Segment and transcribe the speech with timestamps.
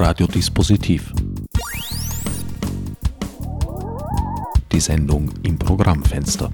[0.00, 1.12] Radiodispositiv.
[4.70, 6.52] Die Sendung im Programmfenster.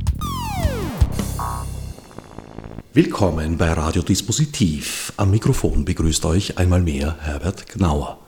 [2.94, 5.12] Willkommen bei Radiodispositiv.
[5.18, 8.18] Am Mikrofon begrüßt euch einmal mehr Herbert Gnauer.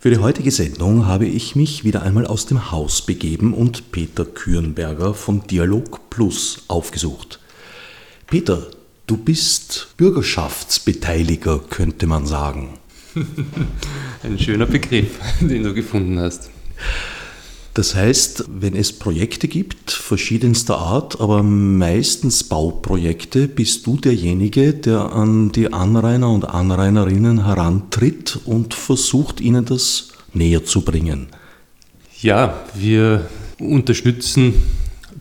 [0.00, 4.24] Für die heutige Sendung habe ich mich wieder einmal aus dem Haus begeben und Peter
[4.24, 7.38] Kürenberger von Dialog Plus aufgesucht.
[8.26, 8.66] Peter,
[9.06, 12.80] du bist Bürgerschaftsbeteiliger, könnte man sagen.
[14.22, 16.50] Ein schöner Begriff, den du gefunden hast.
[17.74, 25.12] Das heißt, wenn es Projekte gibt, verschiedenster Art, aber meistens Bauprojekte, bist du derjenige, der
[25.12, 31.28] an die Anrainer und Anrainerinnen herantritt und versucht, ihnen das näher zu bringen.
[32.20, 33.28] Ja, wir
[33.60, 34.54] unterstützen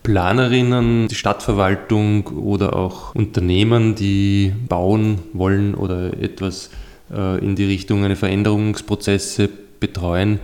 [0.02, 6.72] Planerinnen, die Stadtverwaltung oder auch Unternehmen, die bauen wollen oder etwas
[7.10, 10.40] in die Richtung eine Veränderungsprozesse betreuen,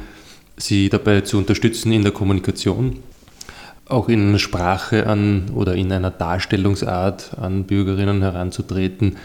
[0.58, 3.00] sie dabei zu unterstützen in der Kommunikation,
[3.88, 9.18] auch in Sprache an oder in einer Darstellungsart an Bürgerinnen heranzutreten,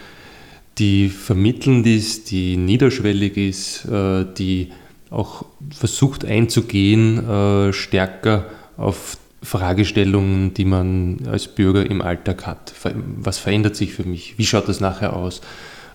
[0.77, 4.69] die vermittelnd ist, die niederschwellig ist, äh, die
[5.09, 8.45] auch versucht einzugehen, äh, stärker
[8.77, 12.73] auf Fragestellungen, die man als Bürger im Alltag hat.
[13.17, 14.37] Was verändert sich für mich?
[14.37, 15.41] Wie schaut das nachher aus?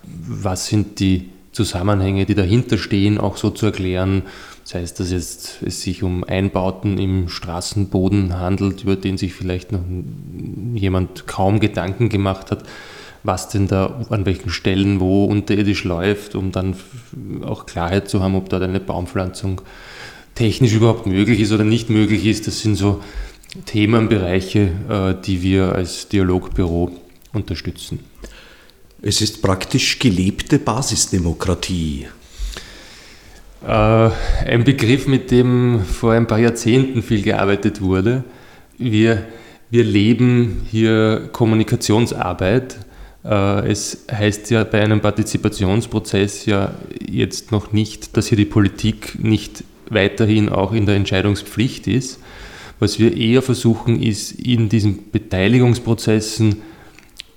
[0.02, 4.22] Was sind die Zusammenhänge, die dahinter stehen, auch so zu erklären?
[4.64, 9.72] Sei es, dass jetzt es sich um Einbauten im Straßenboden handelt, über den sich vielleicht
[9.72, 9.82] noch
[10.75, 12.64] jemand kaum Gedanken gemacht hat,
[13.22, 16.77] was denn da an welchen Stellen wo unterirdisch läuft, um dann
[17.42, 19.62] auch Klarheit zu haben, ob dort eine Baumpflanzung
[20.34, 22.47] technisch überhaupt möglich ist oder nicht möglich ist.
[22.47, 23.00] Das sind so
[23.66, 26.91] Themenbereiche, äh, die wir als Dialogbüro
[27.32, 28.00] unterstützen.
[29.06, 32.06] Es ist praktisch gelebte Basisdemokratie.
[33.62, 38.25] Äh, ein Begriff, mit dem vor ein paar Jahrzehnten viel gearbeitet wurde.
[38.78, 39.26] Wir,
[39.69, 42.78] wir leben hier Kommunikationsarbeit.
[43.26, 46.72] Äh, es heißt ja bei einem Partizipationsprozess ja
[47.06, 52.21] jetzt noch nicht, dass hier die Politik nicht weiterhin auch in der Entscheidungspflicht ist.
[52.78, 56.62] Was wir eher versuchen, ist in diesen Beteiligungsprozessen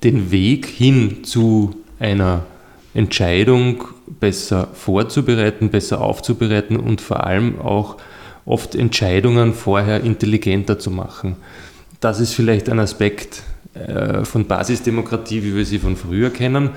[0.04, 2.46] den Weg hin zu einer
[2.94, 3.84] Entscheidung
[4.20, 7.98] besser vorzubereiten, besser aufzubereiten und vor allem auch
[8.46, 11.36] oft Entscheidungen vorher intelligenter zu machen.
[12.00, 13.44] Das ist vielleicht ein Aspekt
[13.74, 16.72] äh, von Basisdemokratie, wie wir sie von früher kennen.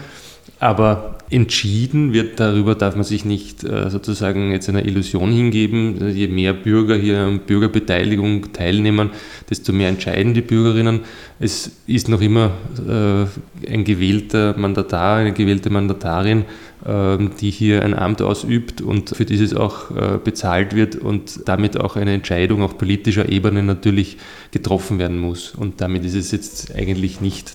[0.61, 6.11] Aber entschieden wird, darüber darf man sich nicht äh, sozusagen jetzt einer Illusion hingeben.
[6.11, 9.11] Je mehr Bürger hier an Bürgerbeteiligung teilnehmen,
[9.49, 11.01] desto mehr entscheiden die Bürgerinnen.
[11.39, 12.51] Es ist noch immer
[12.87, 16.45] äh, ein gewählter Mandatar, eine gewählte Mandatarin,
[16.85, 21.81] äh, die hier ein Amt ausübt und für dieses auch äh, bezahlt wird und damit
[21.81, 24.19] auch eine Entscheidung auf politischer Ebene natürlich
[24.51, 25.55] getroffen werden muss.
[25.55, 27.51] Und damit ist es jetzt eigentlich nicht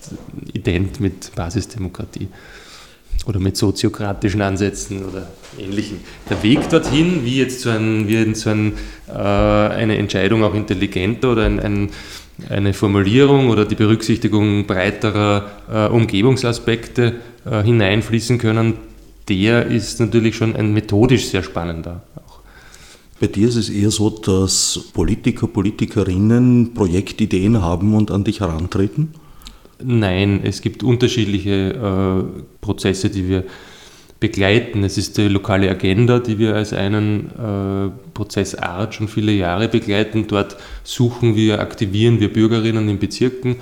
[0.54, 2.26] ident mit Basisdemokratie
[3.26, 5.26] oder mit soziokratischen Ansätzen oder
[5.58, 6.00] ähnlichen.
[6.30, 8.74] Der Weg dorthin, wie jetzt so, ein, wie so ein,
[9.08, 11.90] äh, eine Entscheidung auch intelligenter oder ein, ein,
[12.48, 18.74] eine Formulierung oder die Berücksichtigung breiterer äh, Umgebungsaspekte äh, hineinfließen können,
[19.28, 22.02] der ist natürlich schon ein methodisch sehr spannender.
[23.18, 29.14] Bei dir ist es eher so, dass Politiker, Politikerinnen Projektideen haben und an dich herantreten?
[29.82, 33.44] Nein, es gibt unterschiedliche äh, Prozesse, die wir
[34.20, 34.84] begleiten.
[34.84, 40.26] Es ist die lokale Agenda, die wir als einen äh, Prozessart schon viele Jahre begleiten.
[40.26, 43.56] Dort suchen wir, aktivieren wir Bürgerinnen in Bezirken.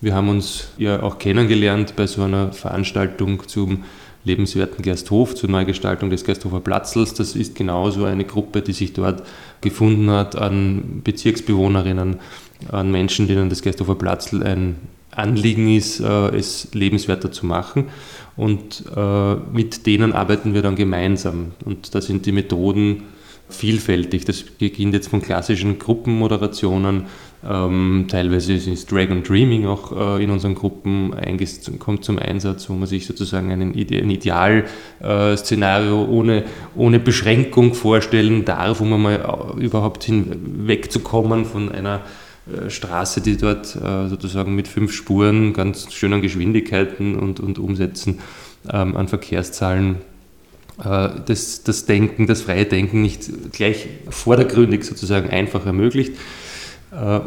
[0.00, 3.84] Wir haben uns ja auch kennengelernt bei so einer Veranstaltung zum
[4.24, 7.14] lebenswerten Gersthof, zur Neugestaltung des Gersthofer Platzels.
[7.14, 9.22] Das ist genauso eine Gruppe, die sich dort
[9.60, 12.16] gefunden hat an Bezirksbewohnerinnen,
[12.72, 14.76] an Menschen, denen das Gersthofer Platzl ein
[15.10, 17.86] Anliegen ist, äh, es lebenswerter zu machen.
[18.36, 21.52] Und äh, mit denen arbeiten wir dann gemeinsam.
[21.64, 23.02] Und da sind die Methoden
[23.48, 24.24] vielfältig.
[24.24, 27.06] Das beginnt jetzt von klassischen Gruppenmoderationen,
[27.42, 31.14] ähm, teilweise ist Dragon Dreaming auch äh, in unseren Gruppen
[31.78, 36.44] kommt zum Einsatz, wo man sich sozusagen ein Idealszenario ohne,
[36.76, 42.02] ohne Beschränkung vorstellen darf, um mal überhaupt hinwegzukommen von einer
[42.68, 48.18] Straße, die dort äh, sozusagen mit fünf Spuren, ganz schönen Geschwindigkeiten und, und Umsätzen
[48.70, 49.96] ähm, an Verkehrszahlen
[50.84, 56.14] äh, das, das Denken, das freie Denken nicht gleich vordergründig sozusagen einfach ermöglicht.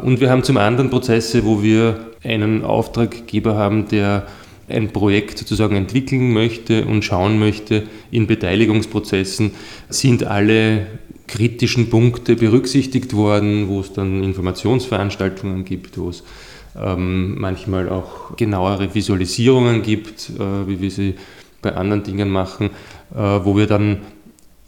[0.02, 4.26] Und wir haben zum anderen Prozesse, wo wir einen Auftraggeber haben, der
[4.68, 9.52] ein Projekt sozusagen entwickeln möchte und schauen möchte, in Beteiligungsprozessen
[9.88, 10.86] sind alle
[11.26, 16.22] kritischen Punkte berücksichtigt worden, wo es dann Informationsveranstaltungen gibt, wo es
[16.76, 21.14] ähm, manchmal auch genauere Visualisierungen gibt, äh, wie wir sie
[21.62, 22.70] bei anderen Dingen machen,
[23.14, 23.98] äh, wo wir dann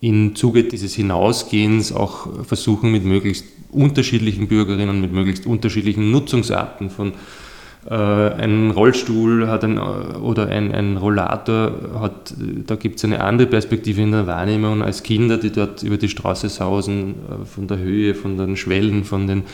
[0.00, 7.12] im Zuge dieses Hinausgehens auch versuchen, mit möglichst unterschiedlichen Bürgerinnen, mit möglichst unterschiedlichen Nutzungsarten von
[7.88, 12.34] ein Rollstuhl hat ein, oder ein, ein Rollator hat,
[12.66, 16.08] da gibt es eine andere Perspektive in der Wahrnehmung als Kinder, die dort über die
[16.08, 19.44] Straße sausen, äh, von der Höhe, von den Schwellen, von den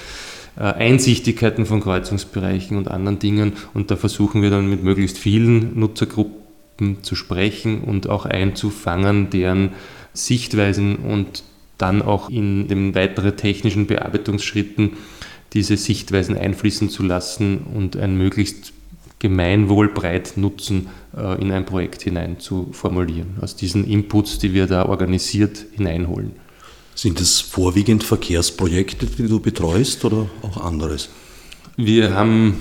[0.56, 3.52] äh, Einsichtigkeiten von Kreuzungsbereichen und anderen Dingen.
[3.74, 9.72] Und da versuchen wir dann mit möglichst vielen Nutzergruppen zu sprechen und auch einzufangen, deren
[10.14, 11.42] Sichtweisen und
[11.78, 14.92] dann auch in den weiteren technischen Bearbeitungsschritten
[15.52, 18.72] diese Sichtweisen einfließen zu lassen und ein möglichst
[19.18, 24.86] gemeinwohlbreit Nutzen äh, in ein Projekt hinein zu formulieren, aus diesen Inputs, die wir da
[24.86, 26.32] organisiert hineinholen.
[26.94, 31.08] Sind es vorwiegend Verkehrsprojekte, die du betreust oder auch anderes?
[31.76, 32.56] Wir haben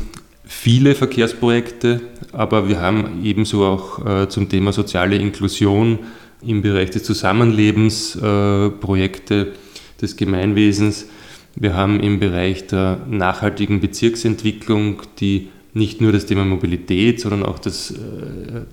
[0.45, 2.01] viele Verkehrsprojekte,
[2.31, 5.99] aber wir haben ebenso auch äh, zum Thema soziale Inklusion
[6.41, 9.53] im Bereich des Zusammenlebens äh, Projekte
[10.01, 11.07] des Gemeinwesens.
[11.55, 17.59] Wir haben im Bereich der nachhaltigen Bezirksentwicklung, die nicht nur das Thema Mobilität, sondern auch
[17.59, 17.95] das äh,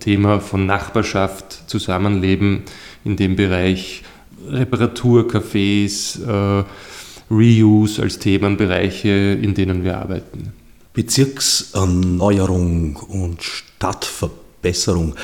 [0.00, 2.62] Thema von Nachbarschaft, Zusammenleben
[3.04, 4.02] in dem Bereich
[4.48, 6.64] Reparaturcafés, äh,
[7.30, 10.52] Reuse als Themenbereiche, in denen wir arbeiten.
[10.94, 15.14] Bezirkserneuerung und Stadtverbesserung.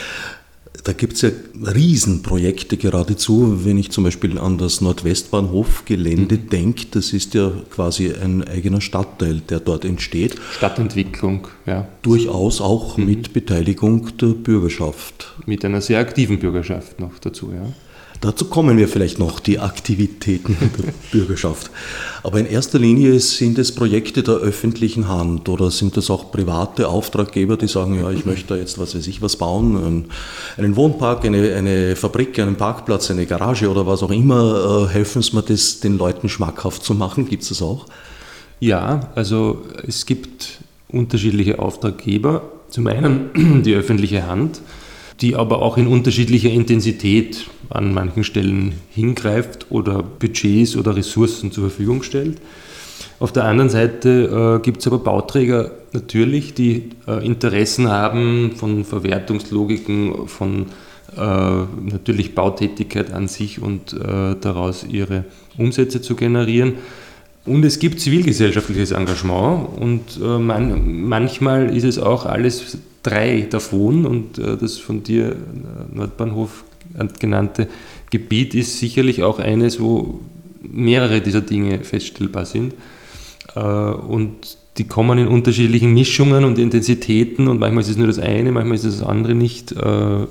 [0.85, 1.31] Da gibt es ja
[1.75, 3.65] Riesenprojekte geradezu.
[3.65, 6.49] Wenn ich zum Beispiel an das Nordwestbahnhofgelände mhm.
[6.51, 10.37] denke, das ist ja quasi ein eigener Stadtteil, der dort entsteht.
[10.53, 11.89] Stadtentwicklung, ja.
[12.03, 13.07] Durchaus auch mhm.
[13.07, 15.33] mit Beteiligung der Bürgerschaft.
[15.47, 17.73] Mit einer sehr aktiven Bürgerschaft noch dazu, ja.
[18.21, 21.71] Dazu kommen wir vielleicht noch, die Aktivitäten der Bürgerschaft.
[22.23, 26.89] Aber in erster Linie sind es Projekte der öffentlichen Hand oder sind es auch private
[26.89, 30.07] Auftraggeber, die sagen, ja, ich möchte da jetzt, was weiß ich, was bauen,
[30.57, 34.87] einen Wohnpark, eine, eine Fabrik, einen Parkplatz, eine Garage oder was auch immer.
[34.89, 37.29] Äh, helfen Sie mir, das den Leuten schmackhaft zu machen?
[37.29, 37.87] Gibt es das auch?
[38.61, 42.43] Ja, also es gibt unterschiedliche Auftraggeber.
[42.71, 44.61] Zum einen die öffentliche Hand
[45.21, 51.69] die aber auch in unterschiedlicher Intensität an manchen Stellen hingreift oder Budgets oder Ressourcen zur
[51.69, 52.39] Verfügung stellt.
[53.21, 58.85] Auf der anderen Seite äh, gibt es aber Bauträger natürlich, die äh, Interessen haben von
[58.85, 60.67] Verwertungslogiken, von
[61.17, 65.25] äh, natürlich Bautätigkeit an sich und äh, daraus ihre
[65.57, 66.75] Umsätze zu generieren.
[67.47, 74.07] Und es gibt zivilgesellschaftliches Engagement und äh, man, manchmal ist es auch alles drei davon
[74.07, 75.37] und äh, das von dir
[75.93, 76.65] Nordbahnhof
[77.19, 77.69] genannte
[78.11, 80.21] Gebiet ist sicherlich auch eines, wo
[80.63, 82.75] mehrere dieser Dinge feststellbar sind.
[83.55, 88.19] Äh, und die kommen in unterschiedlichen Mischungen und Intensitäten und manchmal ist es nur das
[88.19, 89.73] eine, manchmal ist es das andere nicht.
[89.73, 90.25] Äh,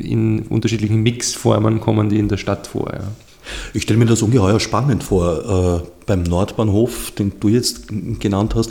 [0.00, 2.92] in unterschiedlichen Mixformen kommen die in der Stadt vor.
[3.74, 5.82] Ich stelle mir das ungeheuer spannend vor.
[5.84, 7.88] Äh, beim Nordbahnhof, den du jetzt
[8.20, 8.70] genannt hast,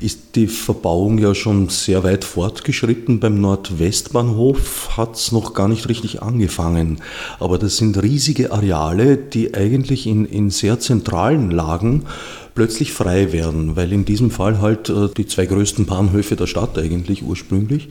[0.00, 3.20] ist die Verbauung ja schon sehr weit fortgeschritten.
[3.20, 7.02] Beim Nordwestbahnhof hat es noch gar nicht richtig angefangen.
[7.38, 12.06] Aber das sind riesige Areale, die eigentlich in, in sehr zentralen Lagen
[12.54, 16.78] plötzlich frei werden, weil in diesem Fall halt äh, die zwei größten Bahnhöfe der Stadt
[16.78, 17.88] eigentlich ursprünglich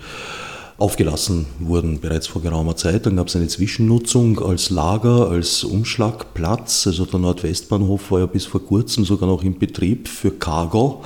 [0.79, 3.05] aufgelassen wurden bereits vor geraumer Zeit.
[3.05, 6.88] Dann gab es eine Zwischennutzung als Lager, als Umschlagplatz.
[6.88, 11.03] Also der Nordwestbahnhof war ja bis vor kurzem sogar noch in Betrieb für Cargo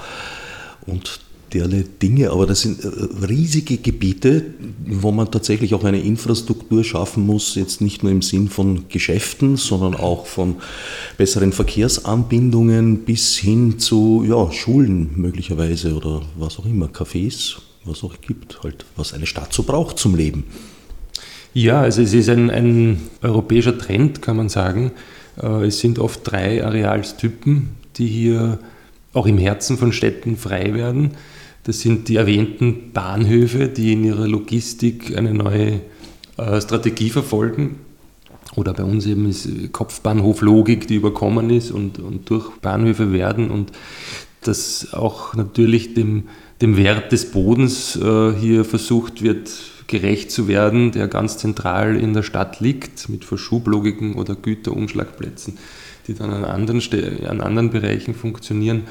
[0.85, 1.19] und
[1.53, 2.29] derlei Dinge.
[2.29, 2.87] Aber das sind äh,
[3.25, 4.45] riesige Gebiete,
[4.85, 9.57] wo man tatsächlich auch eine Infrastruktur schaffen muss, jetzt nicht nur im Sinn von Geschäften,
[9.57, 10.57] sondern auch von
[11.17, 18.15] besseren Verkehrsanbindungen bis hin zu ja, Schulen möglicherweise oder was auch immer, Cafés was auch
[18.21, 20.45] gibt, halt, was eine Stadt so braucht zum Leben.
[21.53, 24.91] Ja, also es ist ein, ein europäischer Trend, kann man sagen.
[25.41, 28.59] Äh, es sind oft drei Arealstypen, die hier
[29.13, 31.11] auch im Herzen von Städten frei werden.
[31.63, 35.81] Das sind die erwähnten Bahnhöfe, die in ihrer Logistik eine neue
[36.37, 37.79] äh, Strategie verfolgen.
[38.55, 43.71] Oder bei uns eben ist Kopfbahnhoflogik, die überkommen ist und, und durch Bahnhöfe werden und
[44.41, 46.23] das auch natürlich dem
[46.63, 49.51] dem Wert des Bodens äh, hier versucht wird,
[49.87, 55.57] gerecht zu werden, der ganz zentral in der Stadt liegt, mit Verschublogiken oder Güterumschlagplätzen,
[56.07, 56.81] die dann an anderen,
[57.27, 58.83] an anderen Bereichen funktionieren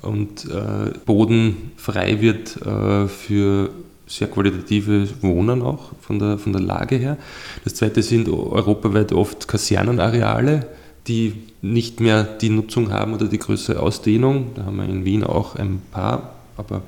[0.00, 3.70] und äh, Boden frei wird äh, für
[4.06, 7.18] sehr qualitatives Wohnen auch von der, von der Lage her.
[7.64, 10.66] Das zweite sind europaweit oft Kasernenareale,
[11.06, 14.52] die nicht mehr die Nutzung haben oder die größere Ausdehnung.
[14.54, 16.82] Da haben wir in Wien auch ein paar, aber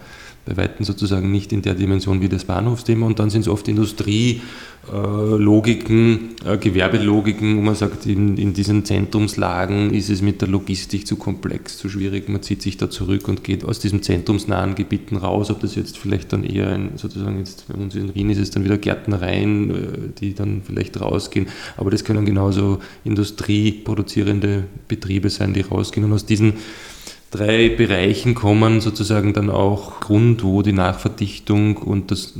[0.44, 3.06] bei Weitem sozusagen nicht in der Dimension wie das Bahnhofsthema.
[3.06, 9.94] Und dann sind es oft Industrielogiken, äh, Gewerbelogiken, wo man sagt, in, in, diesen Zentrumslagen
[9.94, 12.28] ist es mit der Logistik zu komplex, zu schwierig.
[12.28, 15.48] Man zieht sich da zurück und geht aus diesen zentrumsnahen Gebieten raus.
[15.50, 18.50] Ob das jetzt vielleicht dann eher ein, sozusagen jetzt bei uns in Wien ist es
[18.50, 19.74] dann wieder Gärtnereien, äh,
[20.20, 21.46] die dann vielleicht rausgehen.
[21.76, 26.04] Aber das können genauso industrieproduzierende Betriebe sein, die rausgehen.
[26.04, 26.54] Und aus diesen
[27.32, 32.34] drei Bereichen kommen sozusagen dann auch Grund, wo die Nachverdichtung und das,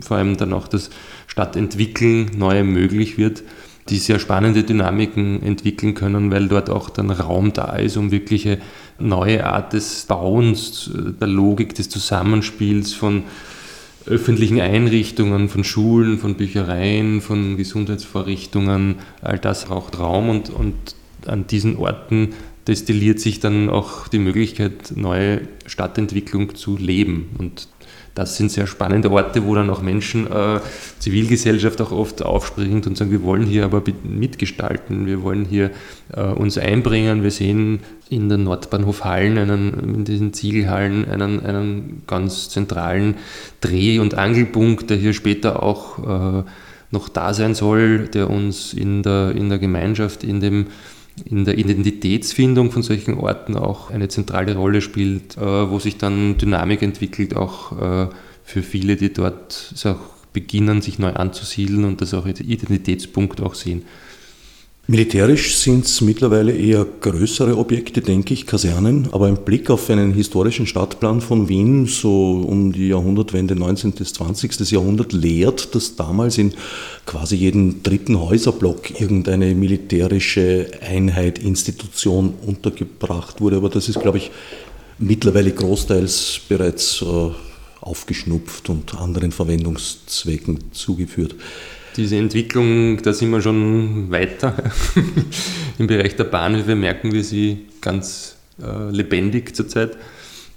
[0.00, 0.90] vor allem dann auch das
[1.28, 3.44] Stadtentwickeln neu möglich wird,
[3.90, 8.58] die sehr spannende Dynamiken entwickeln können, weil dort auch dann Raum da ist, um wirkliche
[8.98, 10.90] neue Art des Bauens,
[11.20, 13.24] der Logik des Zusammenspiels von
[14.06, 20.74] öffentlichen Einrichtungen, von Schulen, von Büchereien, von Gesundheitsvorrichtungen, all das braucht Raum und, und
[21.26, 22.30] an diesen Orten
[22.68, 27.30] destilliert sich dann auch die Möglichkeit, neue Stadtentwicklung zu leben.
[27.38, 27.68] Und
[28.14, 30.60] das sind sehr spannende Orte, wo dann auch Menschen, äh,
[30.98, 35.70] Zivilgesellschaft auch oft aufspringt und sagen, wir wollen hier aber mitgestalten, wir wollen hier
[36.12, 37.22] äh, uns einbringen.
[37.22, 43.14] Wir sehen in den Nordbahnhof Hallen, einen, in diesen Ziegelhallen, einen, einen ganz zentralen
[43.60, 46.44] Dreh- und Angelpunkt, der hier später auch äh,
[46.90, 50.66] noch da sein soll, der uns in der, in der Gemeinschaft, in dem
[51.24, 56.38] in der Identitätsfindung von solchen Orten auch eine zentrale Rolle spielt, äh, wo sich dann
[56.38, 58.08] Dynamik entwickelt, auch äh,
[58.44, 59.74] für viele, die dort
[60.32, 63.82] beginnen, sich neu anzusiedeln und das auch als Identitätspunkt auch sehen.
[64.90, 70.14] Militärisch sind es mittlerweile eher größere Objekte, denke ich, Kasernen, aber ein Blick auf einen
[70.14, 73.92] historischen Stadtplan von Wien, so um die Jahrhundertwende 19.
[73.92, 74.70] bis 20.
[74.70, 76.54] Jahrhundert, lehrt, dass damals in
[77.04, 83.58] quasi jedem dritten Häuserblock irgendeine militärische Einheit, Institution untergebracht wurde.
[83.58, 84.30] Aber das ist, glaube ich,
[84.98, 87.30] mittlerweile großteils bereits äh,
[87.82, 91.34] aufgeschnupft und anderen Verwendungszwecken zugeführt
[91.98, 94.54] diese Entwicklung, da sind wir schon weiter.
[95.78, 99.96] Im Bereich der Bahnhöfe merken wir sie ganz äh, lebendig zurzeit.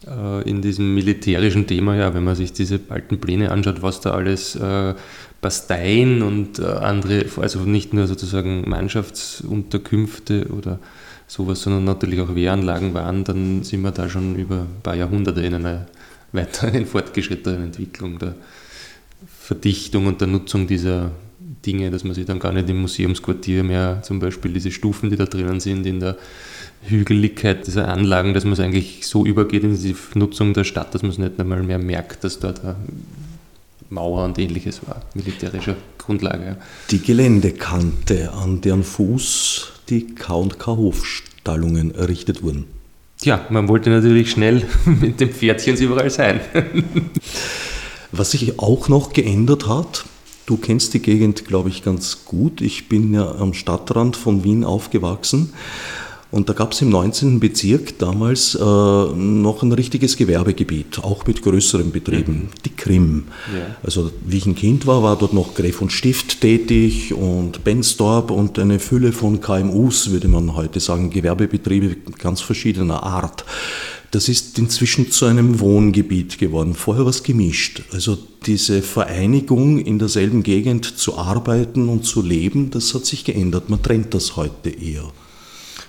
[0.08, 4.12] Äh, in diesem militärischen Thema, ja, wenn man sich diese alten Pläne anschaut, was da
[4.12, 4.94] alles äh,
[5.42, 10.80] Basteien und äh, andere, also nicht nur sozusagen Mannschaftsunterkünfte oder
[11.28, 15.42] sowas, sondern natürlich auch Wehranlagen waren, dann sind wir da schon über ein paar Jahrhunderte
[15.42, 15.88] in einer
[16.32, 18.36] weiteren fortgeschrittenen Entwicklung der
[19.40, 21.12] Verdichtung und der Nutzung dieser
[21.66, 25.16] Dinge, dass man sich dann gar nicht im Museumsquartier mehr zum Beispiel diese Stufen, die
[25.16, 26.18] da drinnen sind, in der
[26.84, 31.04] Hügeligkeit dieser Anlagen, dass man es eigentlich so übergeht in die Nutzung der Stadt, dass
[31.04, 32.76] man es nicht einmal mehr merkt, dass dort eine
[33.90, 36.58] Mauer und ähnliches war, militärischer Grundlage.
[36.90, 42.66] Die Geländekante, an deren Fuß die K&K Hofstallungen errichtet wurden.
[43.24, 46.40] Ja, man wollte natürlich schnell mit den Pferdchen überall sein.
[48.12, 50.06] Was sich auch noch geändert hat,
[50.52, 52.60] Du kennst die Gegend, glaube ich, ganz gut.
[52.60, 55.54] Ich bin ja am Stadtrand von Wien aufgewachsen.
[56.30, 57.40] Und da gab es im 19.
[57.40, 62.50] Bezirk damals äh, noch ein richtiges Gewerbegebiet, auch mit größeren Betrieben, mhm.
[62.66, 63.28] die Krim.
[63.56, 63.78] Ja.
[63.82, 68.30] Also wie ich ein Kind war, war dort noch Gräf und Stift tätig und Benstorp
[68.30, 73.46] und eine Fülle von KMUs, würde man heute sagen, Gewerbebetriebe ganz verschiedener Art.
[74.12, 76.74] Das ist inzwischen zu einem Wohngebiet geworden.
[76.74, 77.84] Vorher war es gemischt.
[77.94, 83.70] Also diese Vereinigung in derselben Gegend zu arbeiten und zu leben, das hat sich geändert.
[83.70, 85.14] Man trennt das heute eher.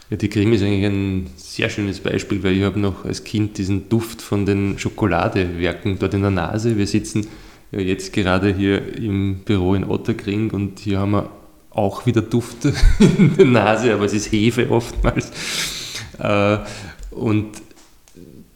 [0.08, 3.58] Ja, die Krim ist eigentlich ein sehr schönes Beispiel, weil ich habe noch als Kind
[3.58, 6.76] diesen Duft von den Schokoladewerken dort in der Nase.
[6.76, 7.26] Wir sitzen
[7.72, 11.30] ja jetzt gerade hier im Büro in Otterkring und hier haben wir
[11.70, 12.66] auch wieder Duft
[13.18, 15.32] in der Nase, aber es ist Hefe oftmals.
[16.18, 16.58] Äh,
[17.10, 17.48] und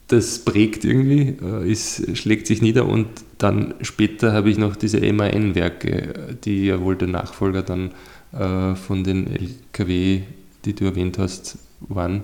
[0.09, 3.09] das prägt irgendwie, äh, ist, schlägt sich nieder und
[3.39, 7.91] dann später habe ich noch diese MAN-Werke, die ja wohl der Nachfolger dann
[8.33, 10.21] äh, von den LKW,
[10.65, 12.23] die du erwähnt hast, waren,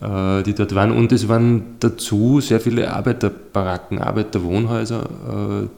[0.00, 0.92] äh, die dort waren.
[0.92, 5.68] Und es waren dazu sehr viele Arbeiterbaracken, Arbeiterwohnhäuser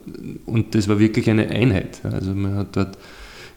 [0.47, 2.01] und das war wirklich eine Einheit.
[2.05, 2.99] Also man hat dort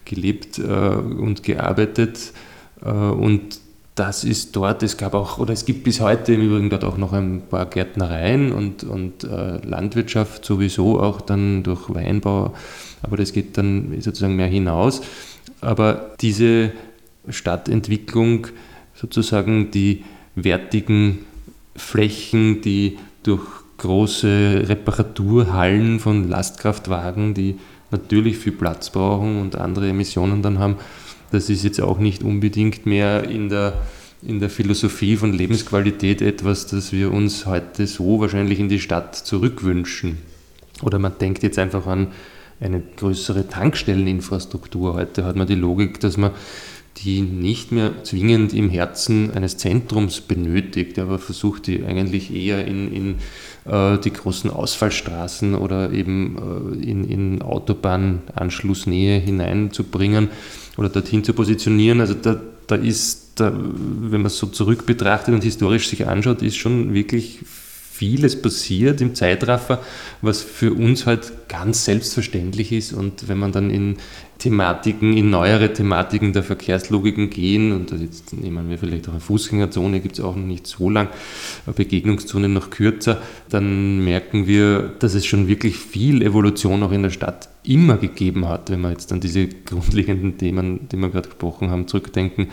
[0.06, 2.34] gelebt und gearbeitet
[2.82, 3.60] und
[3.96, 6.98] das ist dort, es gab auch, oder es gibt bis heute im Übrigen dort auch
[6.98, 12.54] noch ein paar Gärtnereien und, und äh, Landwirtschaft sowieso, auch dann durch Weinbau,
[13.02, 15.02] aber das geht dann sozusagen mehr hinaus.
[15.62, 16.74] Aber diese
[17.30, 18.48] Stadtentwicklung,
[18.94, 20.04] sozusagen die
[20.36, 21.20] wertigen
[21.76, 23.48] Flächen, die durch
[23.78, 27.56] große Reparaturhallen von Lastkraftwagen, die
[27.92, 30.76] natürlich viel Platz brauchen und andere Emissionen dann haben.
[31.32, 33.82] Das ist jetzt auch nicht unbedingt mehr in der,
[34.22, 39.16] in der Philosophie von Lebensqualität etwas, das wir uns heute so wahrscheinlich in die Stadt
[39.16, 40.18] zurückwünschen.
[40.82, 42.08] Oder man denkt jetzt einfach an
[42.60, 44.94] eine größere Tankstelleninfrastruktur.
[44.94, 46.32] Heute hat man die Logik, dass man
[46.98, 52.94] die nicht mehr zwingend im Herzen eines Zentrums benötigt, aber versucht die eigentlich eher in,
[52.94, 53.16] in
[53.70, 60.30] äh, die großen Ausfallstraßen oder eben äh, in, in Autobahnanschlussnähe hineinzubringen
[60.78, 62.02] oder dorthin zu positionieren.
[62.02, 66.42] Also da, da ist, da, wenn man es so zurück betrachtet und historisch sich anschaut,
[66.42, 67.40] ist schon wirklich
[67.96, 69.82] vieles passiert im Zeitraffer,
[70.22, 72.92] was für uns halt ganz selbstverständlich ist.
[72.92, 73.98] Und wenn man dann in
[74.38, 80.02] Thematiken, in neuere Thematiken der Verkehrslogiken gehen, und jetzt nehmen wir vielleicht auch eine Fußgängerzone,
[80.02, 81.10] gibt es auch noch nicht so lang,
[81.66, 87.04] eine Begegnungszone noch kürzer, dann merken wir, dass es schon wirklich viel Evolution auch in
[87.04, 91.30] der Stadt immer gegeben hat, wenn wir jetzt an diese grundlegenden Themen, die wir gerade
[91.30, 92.48] gesprochen haben, zurückdenken.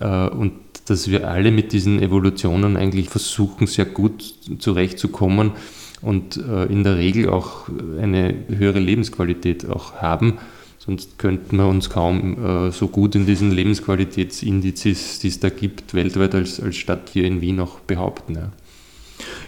[0.00, 0.52] Äh, und
[0.86, 5.52] dass wir alle mit diesen Evolutionen eigentlich versuchen, sehr gut zurechtzukommen
[6.02, 10.34] und äh, in der Regel auch eine höhere Lebensqualität auch haben.
[10.84, 15.94] Sonst könnten wir uns kaum äh, so gut in diesen Lebensqualitätsindizes, die es da gibt,
[15.94, 18.34] weltweit als, als Stadt hier in Wien auch behaupten.
[18.34, 18.52] Ja.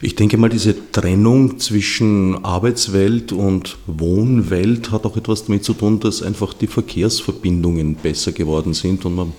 [0.00, 6.00] Ich denke mal, diese Trennung zwischen Arbeitswelt und Wohnwelt hat auch etwas damit zu tun,
[6.00, 9.32] dass einfach die Verkehrsverbindungen besser geworden sind und man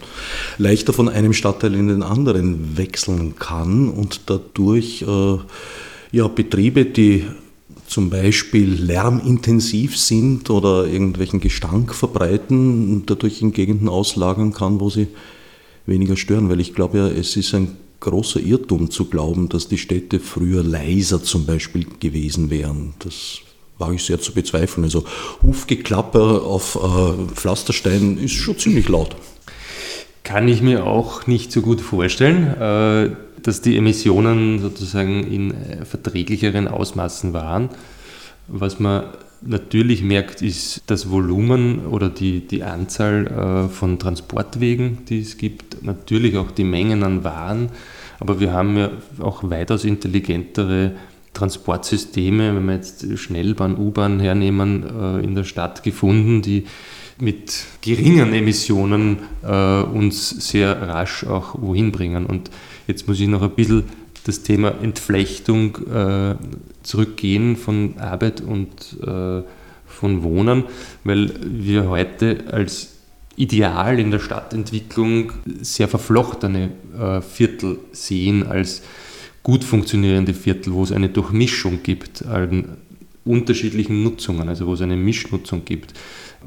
[0.60, 5.38] leichter von einem Stadtteil in den anderen wechseln kann und dadurch äh,
[6.12, 7.26] ja, Betriebe, die
[7.88, 15.08] zum Beispiel lärmintensiv sind oder irgendwelchen Gestank verbreiten, dadurch in Gegenden auslagern kann, wo sie
[15.86, 19.78] weniger stören, weil ich glaube ja, es ist ein großer Irrtum zu glauben, dass die
[19.78, 22.94] Städte früher leiser zum Beispiel gewesen wären.
[23.00, 23.40] Das
[23.78, 24.84] wage ich sehr zu bezweifeln.
[24.84, 25.04] Also
[25.42, 29.16] Hufgeklapper auf äh, Pflasterstein ist schon ziemlich laut.
[30.24, 35.86] Kann ich mir auch nicht so gut vorstellen, äh, dass die Emissionen sozusagen in äh,
[35.86, 37.70] verträglicheren Ausmaßen waren.
[38.48, 39.04] Was man
[39.42, 45.84] natürlich merkt, ist das Volumen oder die, die Anzahl äh, von Transportwegen, die es gibt,
[45.84, 47.70] natürlich auch die Mengen an Waren,
[48.20, 50.94] aber wir haben ja auch weitaus intelligentere
[51.34, 56.66] Transportsysteme, wenn wir jetzt Schnellbahn, U-Bahn hernehmen, äh, in der Stadt gefunden, die
[57.20, 62.28] mit geringen Emissionen uns sehr rasch auch wohin bringen.
[62.28, 62.52] Und
[62.88, 63.84] jetzt muss ich noch ein bisschen
[64.24, 66.36] das Thema Entflechtung äh,
[66.84, 69.44] zurückgehen von Arbeit und äh,
[69.86, 70.66] von Wohnen,
[71.04, 72.94] weil wir heute als
[73.38, 78.82] Ideal in der Stadtentwicklung sehr verflochtene äh, Viertel sehen als
[79.44, 82.78] gut funktionierende Viertel, wo es eine Durchmischung gibt an
[83.24, 85.94] unterschiedlichen Nutzungen, also wo es eine Mischnutzung gibt.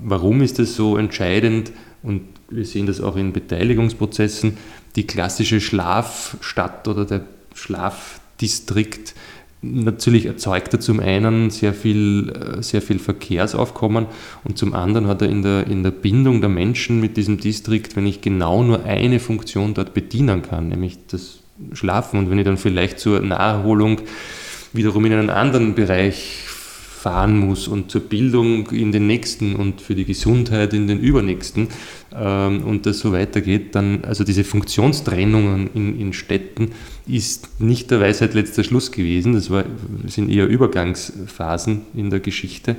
[0.03, 1.73] Warum ist das so entscheidend?
[2.03, 4.57] Und wir sehen das auch in Beteiligungsprozessen.
[4.97, 7.23] Die klassische Schlafstadt oder der
[7.55, 9.15] Schlafdistrikt
[9.63, 14.07] natürlich erzeugt er zum einen sehr viel, äh, sehr viel Verkehrsaufkommen
[14.45, 17.97] und zum anderen hat er in der, in der Bindung der Menschen mit diesem Distrikt,
[17.97, 21.41] wenn ich genau nur eine Funktion dort bedienen kann, nämlich das
[21.73, 24.01] Schlafen und wenn ich dann vielleicht zur Naherholung
[24.73, 26.45] wiederum in einen anderen Bereich
[27.01, 31.69] fahren muss und zur Bildung in den nächsten und für die Gesundheit in den übernächsten
[32.15, 36.73] ähm, und das so weitergeht, dann, also diese Funktionstrennungen in, in Städten
[37.07, 39.65] ist nicht der Weisheit letzter Schluss gewesen, das war,
[40.09, 42.77] sind eher Übergangsphasen in der Geschichte.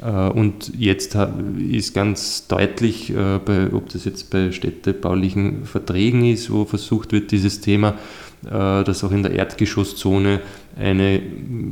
[0.00, 1.16] Äh, und jetzt
[1.58, 3.40] ist ganz deutlich, äh,
[3.72, 9.10] ob das jetzt bei städtebaulichen Verträgen ist, wo versucht wird, dieses Thema, äh, dass auch
[9.10, 10.40] in der Erdgeschosszone
[10.78, 11.20] eine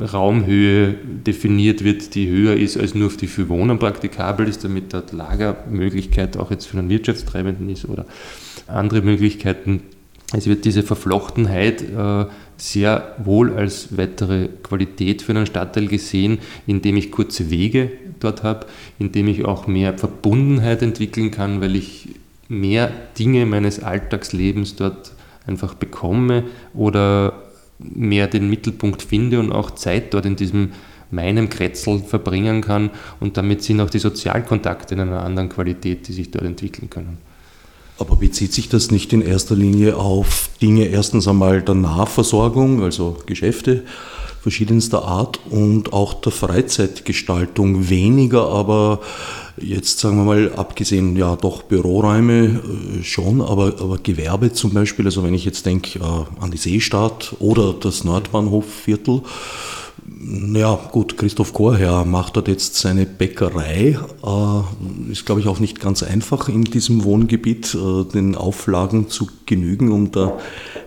[0.01, 5.13] Raumhöhe definiert wird, die höher ist als nur für die Wohnen praktikabel ist, damit dort
[5.13, 8.05] Lagermöglichkeit auch jetzt für einen Wirtschaftstreibenden ist oder
[8.67, 9.81] andere Möglichkeiten.
[10.33, 12.25] Es wird diese Verflochtenheit äh,
[12.57, 18.65] sehr wohl als weitere Qualität für einen Stadtteil gesehen, indem ich kurze Wege dort habe,
[18.97, 22.09] indem ich auch mehr Verbundenheit entwickeln kann, weil ich
[22.47, 25.14] mehr Dinge meines Alltagslebens dort
[25.47, 27.33] einfach bekomme oder
[27.79, 30.71] mehr den Mittelpunkt finde und auch Zeit dort in diesem
[31.11, 36.13] meinem Kretzel verbringen kann und damit sind auch die Sozialkontakte in einer anderen Qualität, die
[36.13, 37.17] sich dort entwickeln können.
[37.97, 43.17] Aber bezieht sich das nicht in erster Linie auf Dinge erstens einmal der Nahversorgung, also
[43.25, 43.83] Geschäfte
[44.41, 48.99] verschiedenster Art und auch der Freizeitgestaltung weniger, aber
[49.57, 52.61] Jetzt sagen wir mal, abgesehen, ja doch Büroräume
[52.99, 56.57] äh, schon, aber, aber Gewerbe zum Beispiel, also wenn ich jetzt denke äh, an die
[56.57, 59.21] Seestadt oder das Nordbahnhofviertel,
[60.07, 63.97] Ja, gut, Christoph Chorherr macht dort jetzt seine Bäckerei.
[64.23, 69.27] Äh, ist, glaube ich, auch nicht ganz einfach in diesem Wohngebiet äh, den Auflagen zu
[69.47, 70.37] genügen, um da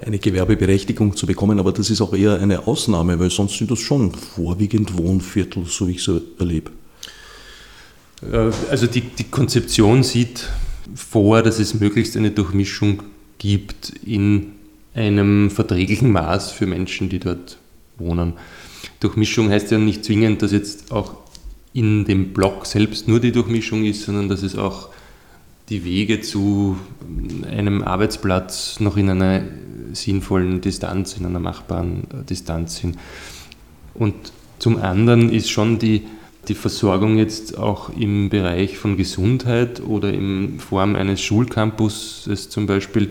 [0.06, 1.58] eine Gewerbeberechtigung zu bekommen.
[1.58, 5.88] Aber das ist auch eher eine Ausnahme, weil sonst sind das schon vorwiegend Wohnviertel, so
[5.88, 6.70] wie ich so erlebe.
[8.22, 10.48] Äh, also die, die Konzeption sieht
[10.94, 13.02] vor, dass es möglichst eine Durchmischung
[13.38, 14.52] gibt in
[14.94, 17.58] einem verträglichen Maß für Menschen, die dort
[17.98, 18.34] wohnen.
[19.00, 21.14] Durchmischung heißt ja nicht zwingend, dass jetzt auch
[21.72, 24.88] in dem Block selbst nur die Durchmischung ist, sondern dass es auch
[25.68, 26.78] die Wege zu
[27.48, 29.42] einem Arbeitsplatz noch in einer
[29.92, 32.98] sinnvollen Distanz, in einer machbaren Distanz sind.
[33.94, 34.14] Und
[34.58, 36.02] zum anderen ist schon die,
[36.48, 43.10] die Versorgung jetzt auch im Bereich von Gesundheit oder in Form eines Schulcampuses zum Beispiel,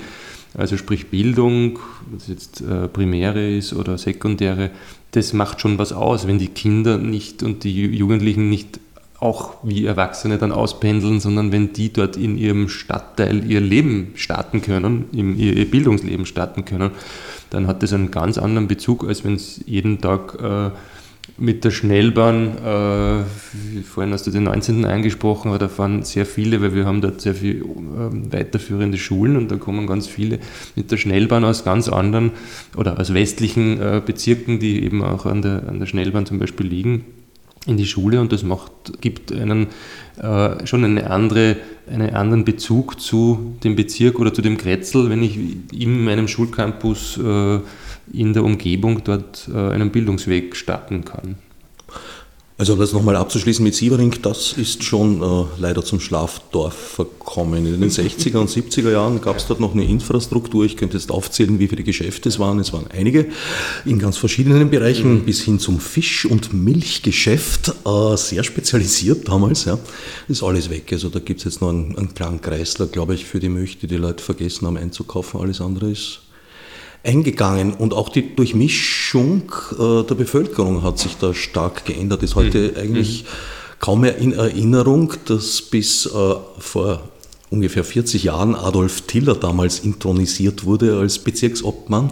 [0.55, 1.79] also sprich Bildung,
[2.11, 4.71] was jetzt äh, primäre ist oder sekundäre,
[5.11, 8.79] das macht schon was aus, wenn die Kinder nicht und die Jugendlichen nicht
[9.19, 14.61] auch wie Erwachsene dann auspendeln, sondern wenn die dort in ihrem Stadtteil ihr Leben starten
[14.61, 16.91] können, ihr Bildungsleben starten können,
[17.49, 20.69] dann hat das einen ganz anderen Bezug, als wenn es jeden Tag äh,
[21.37, 24.85] mit der Schnellbahn, äh, vorhin hast du den 19.
[24.85, 29.37] angesprochen, aber da fahren sehr viele, weil wir haben dort sehr viele äh, weiterführende Schulen
[29.37, 30.39] und da kommen ganz viele
[30.75, 32.31] mit der Schnellbahn aus ganz anderen
[32.75, 36.65] oder aus westlichen äh, Bezirken, die eben auch an der, an der Schnellbahn zum Beispiel
[36.65, 37.05] liegen
[37.65, 39.67] in die Schule und das macht, gibt einen,
[40.17, 41.57] äh, schon eine andere,
[41.91, 45.37] einen anderen Bezug zu dem Bezirk oder zu dem Kretzel, wenn ich
[45.73, 47.59] in meinem Schulcampus äh,
[48.13, 51.35] in der Umgebung dort äh, einen Bildungsweg starten kann.
[52.59, 57.67] Also um das nochmal abzuschließen mit Sievering, das ist schon äh, leider zum Schlafdorf verkommen.
[57.67, 60.65] In den 60er und 70er Jahren gab es dort noch eine Infrastruktur.
[60.65, 62.57] Ich könnte jetzt aufzählen, wie viele Geschäfte es waren.
[62.57, 63.27] Es waren einige
[63.85, 65.25] in ganz verschiedenen Bereichen, mhm.
[65.25, 69.65] bis hin zum Fisch- und Milchgeschäft, äh, sehr spezialisiert damals.
[69.65, 69.77] Ja.
[70.27, 70.91] Ist alles weg.
[70.91, 73.77] Also da gibt es jetzt noch einen, einen kleinen Kreisler, glaube ich, für die Milch,
[73.77, 75.39] die die Leute vergessen haben einzukaufen.
[75.39, 76.21] Alles andere ist
[77.03, 82.23] eingegangen und auch die Durchmischung äh, der Bevölkerung hat sich da stark geändert.
[82.23, 82.79] Ist heute mhm.
[82.79, 83.27] eigentlich mhm.
[83.79, 86.09] kaum mehr in Erinnerung, dass bis äh,
[86.59, 87.01] vor
[87.49, 92.11] ungefähr 40 Jahren Adolf Tiller damals intronisiert wurde als Bezirksobmann,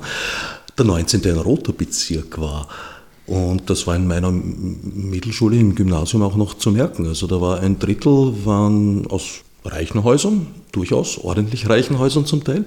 [0.77, 1.25] der 19.
[1.25, 2.67] ein roter Bezirk war.
[3.27, 7.07] Und das war in meiner Mittelschule im Gymnasium auch noch zu merken.
[7.07, 12.65] Also da war ein Drittel waren aus reichen Häusern, durchaus ordentlich reichen Häusern zum Teil.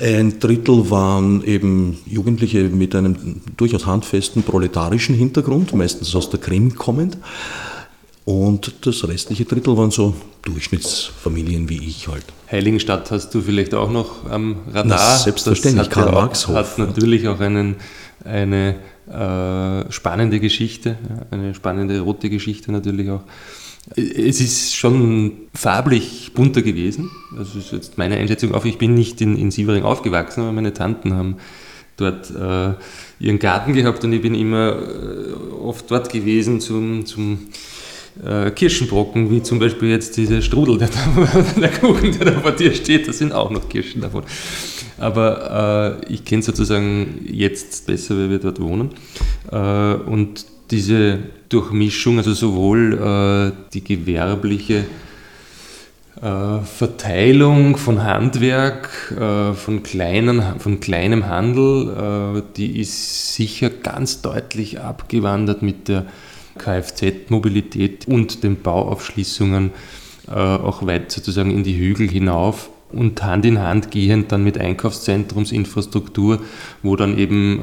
[0.00, 6.74] Ein Drittel waren eben Jugendliche mit einem durchaus handfesten proletarischen Hintergrund, meistens aus der Krim
[6.74, 7.18] kommend.
[8.24, 12.24] Und das restliche Drittel waren so Durchschnittsfamilien wie ich halt.
[12.50, 14.84] Heiligenstadt hast du vielleicht auch noch am Radar.
[14.84, 16.54] Na, selbstverständlich, Karl Marxhof.
[16.54, 17.76] Hat natürlich auch einen,
[18.24, 18.76] eine
[19.10, 20.96] äh, spannende Geschichte,
[21.30, 23.22] eine spannende rote Geschichte natürlich auch.
[23.96, 27.10] Es ist schon farblich bunter gewesen.
[27.36, 28.64] Das ist jetzt meine Einschätzung auch.
[28.64, 31.36] Ich bin nicht in, in Sievering aufgewachsen, aber meine Tanten haben
[31.96, 32.74] dort äh,
[33.18, 37.48] ihren Garten gehabt und ich bin immer äh, oft dort gewesen zum, zum
[38.24, 42.52] äh, Kirschenbrocken, wie zum Beispiel jetzt diese Strudel, der, da, der Kuchen, der da vor
[42.52, 44.24] dir steht, da sind auch noch Kirschen davon.
[44.98, 48.90] Aber äh, ich kenne sozusagen jetzt besser, weil wir dort wohnen.
[49.50, 54.84] Äh, und diese Durchmischung, also sowohl äh, die gewerbliche
[56.22, 64.22] äh, Verteilung von Handwerk, äh, von, kleinen, von kleinem Handel, äh, die ist sicher ganz
[64.22, 66.06] deutlich abgewandert mit der
[66.58, 69.70] Kfz-Mobilität und den Bauaufschließungen
[70.28, 74.58] äh, auch weit sozusagen in die Hügel hinauf und Hand in Hand gehend dann mit
[74.58, 76.40] Einkaufszentrumsinfrastruktur,
[76.82, 77.60] wo dann eben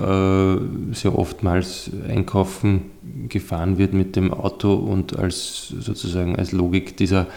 [0.91, 2.91] äh, sehr oftmals einkaufen
[3.29, 7.27] gefahren wird mit dem Auto und als sozusagen als Logik dieser,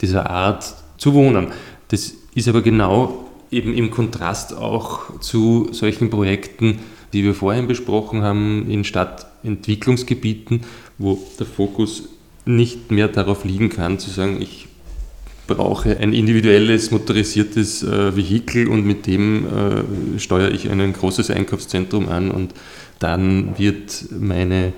[0.00, 1.48] dieser Art zu wohnen.
[1.88, 6.78] Das ist aber genau eben im Kontrast auch zu solchen Projekten,
[7.12, 10.62] die wir vorhin besprochen haben in Stadtentwicklungsgebieten,
[10.98, 12.08] wo der Fokus
[12.44, 14.66] nicht mehr darauf liegen kann, zu sagen, ich
[15.46, 22.08] brauche ein individuelles motorisiertes äh, Vehikel und mit dem äh, steuere ich ein großes Einkaufszentrum
[22.08, 22.54] an und
[22.98, 24.72] dann wird meine,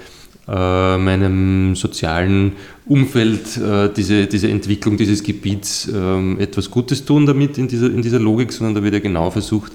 [0.49, 2.53] äh, meinem sozialen
[2.87, 8.03] Umfeld äh, diese, diese Entwicklung dieses Gebiets ähm, etwas Gutes tun damit in dieser, in
[8.03, 9.73] dieser Logik, sondern da wird ja genau versucht,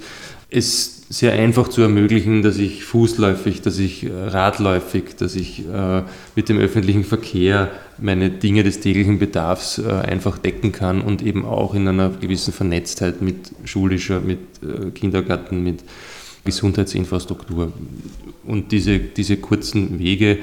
[0.50, 6.04] es sehr einfach zu ermöglichen, dass ich fußläufig, dass ich äh, radläufig, dass ich äh,
[6.38, 11.46] mit dem öffentlichen Verkehr meine Dinge des täglichen Bedarfs äh, einfach decken kann und eben
[11.46, 14.40] auch in einer gewissen Vernetztheit mit schulischer, mit
[14.96, 15.84] Kindergarten, mit
[16.46, 17.74] Gesundheitsinfrastruktur.
[18.46, 20.40] Und diese, diese kurzen Wege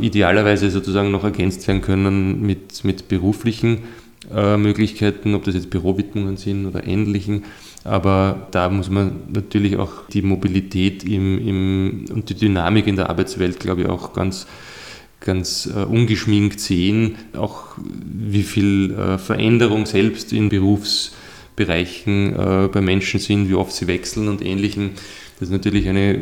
[0.00, 3.80] idealerweise sozusagen noch ergänzt werden können mit, mit beruflichen
[4.30, 7.44] äh, Möglichkeiten, ob das jetzt Bürowidmungen sind oder ähnlichen.
[7.84, 13.10] Aber da muss man natürlich auch die Mobilität im, im, und die Dynamik in der
[13.10, 14.46] Arbeitswelt, glaube ich, auch ganz,
[15.20, 17.16] ganz uh, ungeschminkt sehen.
[17.36, 23.88] Auch wie viel uh, Veränderung selbst in Berufsbereichen uh, bei Menschen sind, wie oft sie
[23.88, 24.90] wechseln und ähnlichen.
[25.40, 26.16] Das ist natürlich eine,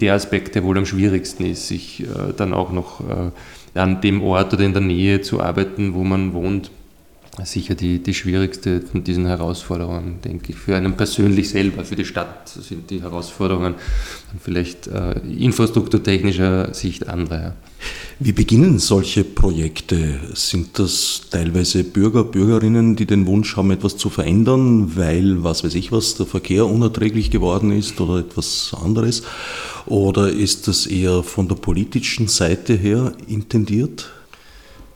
[0.00, 2.04] der Aspekt, der wohl am schwierigsten ist, sich
[2.36, 3.02] dann auch noch
[3.74, 6.70] an dem Ort oder in der Nähe zu arbeiten, wo man wohnt
[7.44, 10.58] sicher die, die schwierigste von diesen Herausforderungen, denke ich.
[10.58, 13.74] Für einen persönlich selber, für die Stadt sind die Herausforderungen
[14.42, 17.54] vielleicht äh, infrastrukturtechnischer Sicht andere.
[18.18, 20.20] Wie beginnen solche Projekte?
[20.34, 25.74] Sind das teilweise Bürger, Bürgerinnen, die den Wunsch haben, etwas zu verändern, weil, was weiß
[25.74, 29.22] ich was, der Verkehr unerträglich geworden ist oder etwas anderes?
[29.86, 34.10] Oder ist das eher von der politischen Seite her intendiert?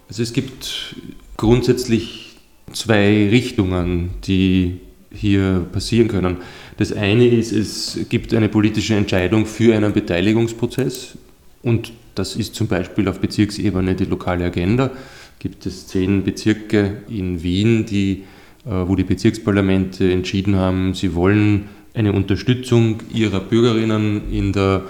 [0.08, 0.96] Also es gibt
[1.36, 2.23] grundsätzlich
[2.72, 4.80] zwei Richtungen, die
[5.12, 6.38] hier passieren können.
[6.76, 11.16] Das eine ist, es gibt eine politische Entscheidung für einen Beteiligungsprozess
[11.62, 14.90] und das ist zum Beispiel auf Bezirksebene die lokale Agenda.
[15.38, 18.24] Gibt es zehn Bezirke in Wien, die,
[18.64, 24.82] äh, wo die Bezirksparlamente entschieden haben, sie wollen eine Unterstützung ihrer Bürgerinnen in der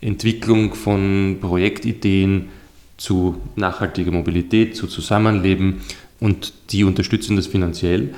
[0.00, 2.48] Entwicklung von Projektideen
[2.96, 5.80] zu nachhaltiger Mobilität, zu Zusammenleben,
[6.20, 8.14] und die unterstützen das finanziell.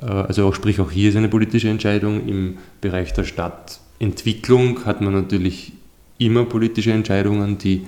[0.00, 2.26] Äh, also auch, sprich, auch hier ist eine politische Entscheidung.
[2.28, 5.72] Im Bereich der Stadtentwicklung hat man natürlich
[6.18, 7.86] immer politische Entscheidungen, die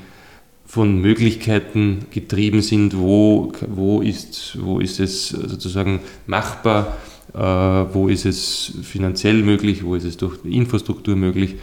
[0.67, 6.99] von Möglichkeiten getrieben sind, wo, wo, ist, wo ist es sozusagen machbar,
[7.33, 11.55] äh, wo ist es finanziell möglich, wo ist es durch Infrastruktur möglich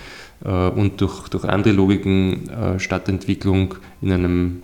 [0.44, 4.64] äh, und durch, durch andere Logiken Stadtentwicklung in einem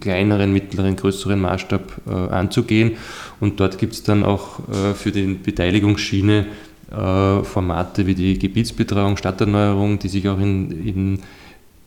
[0.00, 2.92] kleineren, mittleren, größeren Maßstab äh, anzugehen.
[3.40, 6.46] Und dort gibt es dann auch äh, für die Beteiligungsschiene
[6.90, 11.18] äh, Formate wie die Gebietsbetreuung, Stadterneuerung, die sich auch in, in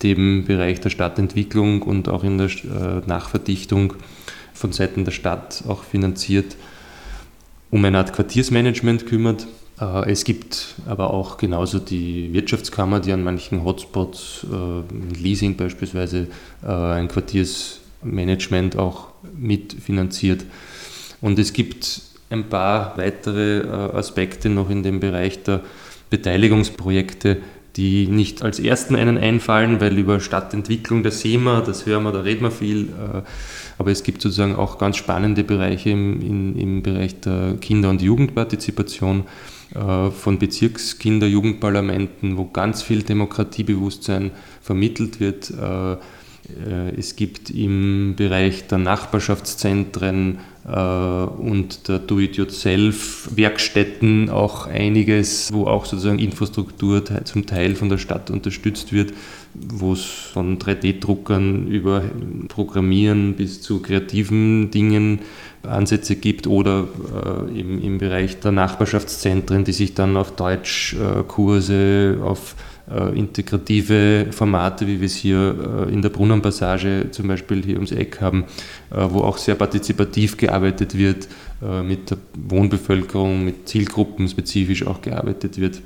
[0.04, 3.94] dem Bereich der Stadtentwicklung und auch in der äh, Nachverdichtung
[4.54, 6.56] von Seiten der Stadt auch finanziert,
[7.70, 9.48] um eine Art Quartiersmanagement kümmert.
[9.82, 16.28] Äh, es gibt aber auch genauso die Wirtschaftskammer, die an manchen Hotspots, äh, Leasing beispielsweise,
[16.64, 20.46] äh, ein Quartiersmanagement auch mitfinanziert.
[21.20, 25.62] Und es gibt ein paar weitere Aspekte noch in dem Bereich der
[26.10, 27.38] Beteiligungsprojekte,
[27.76, 32.12] die nicht als ersten einen einfallen, weil über Stadtentwicklung, das sehen wir, das hören wir,
[32.14, 32.88] da reden wir viel.
[33.78, 38.02] Aber es gibt sozusagen auch ganz spannende Bereiche im, im, im Bereich der Kinder- und
[38.02, 39.26] Jugendpartizipation
[39.74, 44.32] von Bezirkskinder-, Jugendparlamenten, wo ganz viel Demokratiebewusstsein
[44.62, 45.52] vermittelt wird.
[45.52, 45.98] Äh, äh,
[46.98, 57.04] es gibt im Bereich der Nachbarschaftszentren und der Do-it-yourself-Werkstätten auch einiges, wo auch sozusagen Infrastruktur
[57.24, 59.12] zum Teil von der Stadt unterstützt wird,
[59.56, 62.04] wo es von 3D-Druckern über
[62.48, 65.22] Programmieren bis zu kreativen Dingen
[65.64, 66.88] Ansätze gibt oder
[67.54, 72.56] äh, im, im Bereich der Nachbarschaftszentren, die sich dann auf Deutschkurse, äh, auf
[72.90, 77.92] äh, integrative Formate, wie wir es hier äh, in der Brunnenpassage zum Beispiel hier ums
[77.92, 78.46] Eck haben,
[78.90, 81.28] äh, wo auch sehr partizipativ gearbeitet wird,
[81.62, 82.18] äh, mit der
[82.50, 85.82] Wohnbevölkerung, mit Zielgruppen spezifisch auch gearbeitet wird.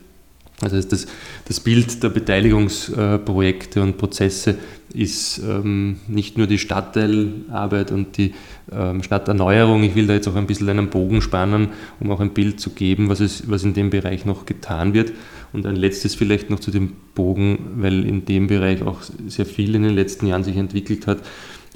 [0.61, 1.07] Also das,
[1.47, 4.57] das Bild der Beteiligungsprojekte und Prozesse
[4.93, 8.33] ist ähm, nicht nur die Stadtteilarbeit und die
[8.71, 9.83] ähm, Stadterneuerung.
[9.83, 12.69] Ich will da jetzt auch ein bisschen einen Bogen spannen, um auch ein Bild zu
[12.69, 15.11] geben, was, es, was in dem Bereich noch getan wird.
[15.51, 19.75] Und ein letztes vielleicht noch zu dem Bogen, weil in dem Bereich auch sehr viel
[19.75, 21.19] in den letzten Jahren sich entwickelt hat,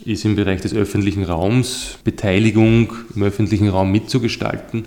[0.05, 4.85] ist im Bereich des öffentlichen Raums Beteiligung im öffentlichen Raum mitzugestalten.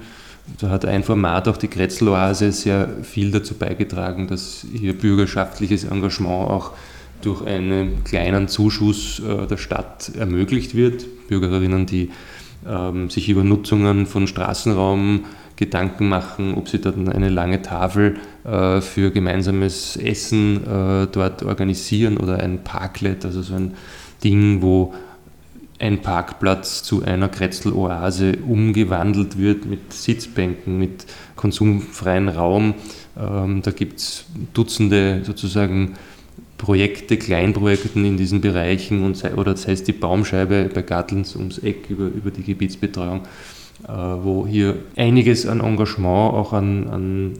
[0.59, 6.50] Da hat ein Format, auch die Kretzeloase, sehr viel dazu beigetragen, dass hier bürgerschaftliches Engagement
[6.50, 6.72] auch
[7.20, 11.05] durch einen kleinen Zuschuss äh, der Stadt ermöglicht wird.
[11.28, 12.11] Bürgerinnen, die
[12.68, 15.24] ähm, sich über Nutzungen von Straßenraum
[15.57, 22.16] Gedanken machen, ob sie dann eine lange Tafel äh, für gemeinsames Essen äh, dort organisieren
[22.16, 23.74] oder ein Parklet, also so ein
[24.24, 24.94] Ding, wo
[25.83, 32.75] ein Parkplatz zu einer Kretzeloase umgewandelt wird mit Sitzbänken, mit konsumfreien Raum.
[33.18, 35.97] Ähm, da gibt es Dutzende sozusagen
[36.57, 41.59] Projekte, Kleinprojekte in diesen Bereichen und sei, oder sei es die Baumscheibe bei Gartlens ums
[41.59, 43.23] Eck über, über die Gebietsbetreuung,
[43.88, 47.33] äh, wo hier einiges an Engagement, auch an, an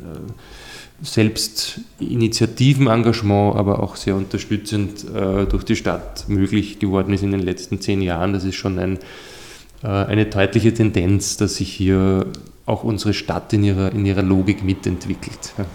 [1.03, 7.41] selbst Initiativenengagement, aber auch sehr unterstützend äh, durch die Stadt möglich geworden ist in den
[7.41, 8.33] letzten zehn Jahren.
[8.33, 8.99] Das ist schon ein,
[9.83, 12.27] äh, eine deutliche Tendenz, dass sich hier
[12.67, 15.53] auch unsere Stadt in ihrer, in ihrer Logik mitentwickelt.
[15.59, 15.67] Ja.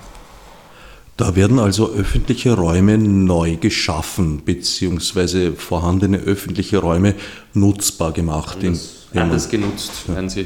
[1.18, 7.16] Da werden also öffentliche Räume neu geschaffen, beziehungsweise vorhandene öffentliche Räume
[7.54, 8.60] nutzbar gemacht.
[8.62, 10.46] Anders, anders genutzt, meinen Sie?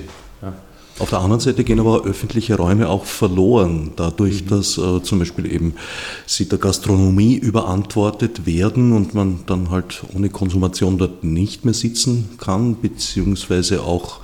[1.02, 4.50] Auf der anderen Seite gehen aber öffentliche Räume auch verloren, dadurch, mhm.
[4.50, 5.74] dass äh, zum Beispiel eben
[6.28, 12.30] sie der Gastronomie überantwortet werden und man dann halt ohne Konsumation dort nicht mehr sitzen
[12.38, 14.20] kann, beziehungsweise auch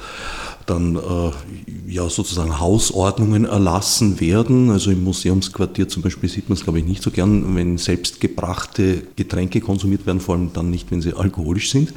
[0.67, 4.69] dann äh, ja sozusagen Hausordnungen erlassen werden.
[4.69, 9.01] Also im Museumsquartier zum Beispiel sieht man es, glaube ich, nicht so gern, wenn selbstgebrachte
[9.15, 11.91] Getränke konsumiert werden, vor allem dann nicht, wenn sie alkoholisch sind.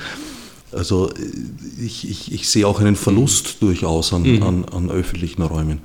[0.73, 1.11] Also
[1.81, 3.67] ich, ich, ich sehe auch einen Verlust mhm.
[3.67, 4.43] durchaus an, mhm.
[4.43, 5.81] an, an öffentlichen Räumen.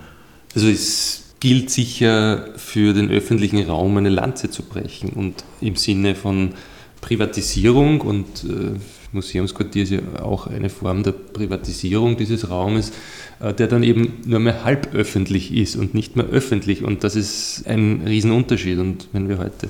[0.53, 6.15] Also es gilt sicher für den öffentlichen Raum eine Lanze zu brechen und im Sinne
[6.15, 6.53] von
[7.01, 8.79] Privatisierung und äh,
[9.11, 12.91] Museumsquartier ist ja auch eine Form der Privatisierung dieses Raumes,
[13.39, 16.83] äh, der dann eben nur mehr halböffentlich ist und nicht mehr öffentlich.
[16.83, 18.77] Und das ist ein Riesenunterschied.
[18.77, 19.69] Und wenn wir heute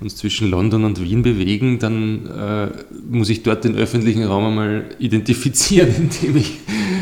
[0.00, 2.68] uns zwischen London und Wien bewegen, dann äh,
[3.10, 6.58] muss ich dort den öffentlichen Raum einmal identifizieren, indem ich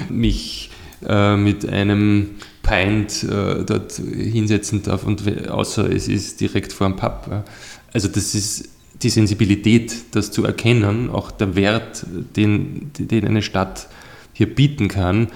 [0.09, 0.71] mich
[1.07, 2.31] äh, mit einem
[2.63, 7.45] Pint äh, dort hinsetzen darf und außer es ist direkt vor dem Pub.
[7.93, 8.69] Also das ist
[9.03, 13.89] die Sensibilität, das zu erkennen, auch der Wert, den, den eine Stadt
[14.33, 15.29] hier bieten kann.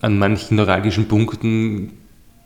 [0.00, 1.92] An manchen neuralgischen Punkten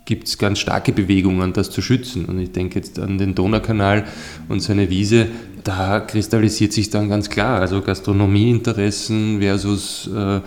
[0.04, 2.24] gibt es ganz starke Bewegungen, das zu schützen.
[2.24, 4.06] Und ich denke jetzt an den Donaukanal
[4.48, 5.26] und seine Wiese,
[5.62, 10.40] da kristallisiert sich dann ganz klar, also Gastronomieinteressen versus äh,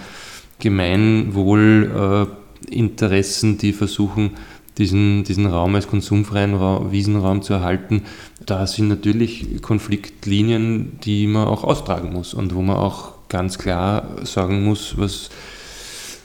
[0.59, 4.31] Gemeinwohlinteressen, äh, die versuchen,
[4.77, 8.03] diesen, diesen Raum als konsumfreien Raum, Wiesenraum zu erhalten,
[8.45, 14.17] da sind natürlich Konfliktlinien, die man auch austragen muss und wo man auch ganz klar
[14.23, 15.29] sagen muss, was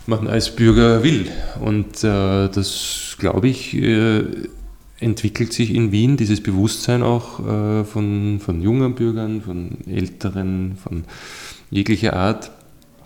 [0.09, 1.27] man als Bürger will.
[1.61, 4.25] Und äh, das, glaube ich, äh,
[5.01, 11.05] entwickelt sich in Wien, dieses Bewusstsein auch äh, von, von jungen Bürgern, von Älteren, von
[11.71, 12.51] jeglicher Art.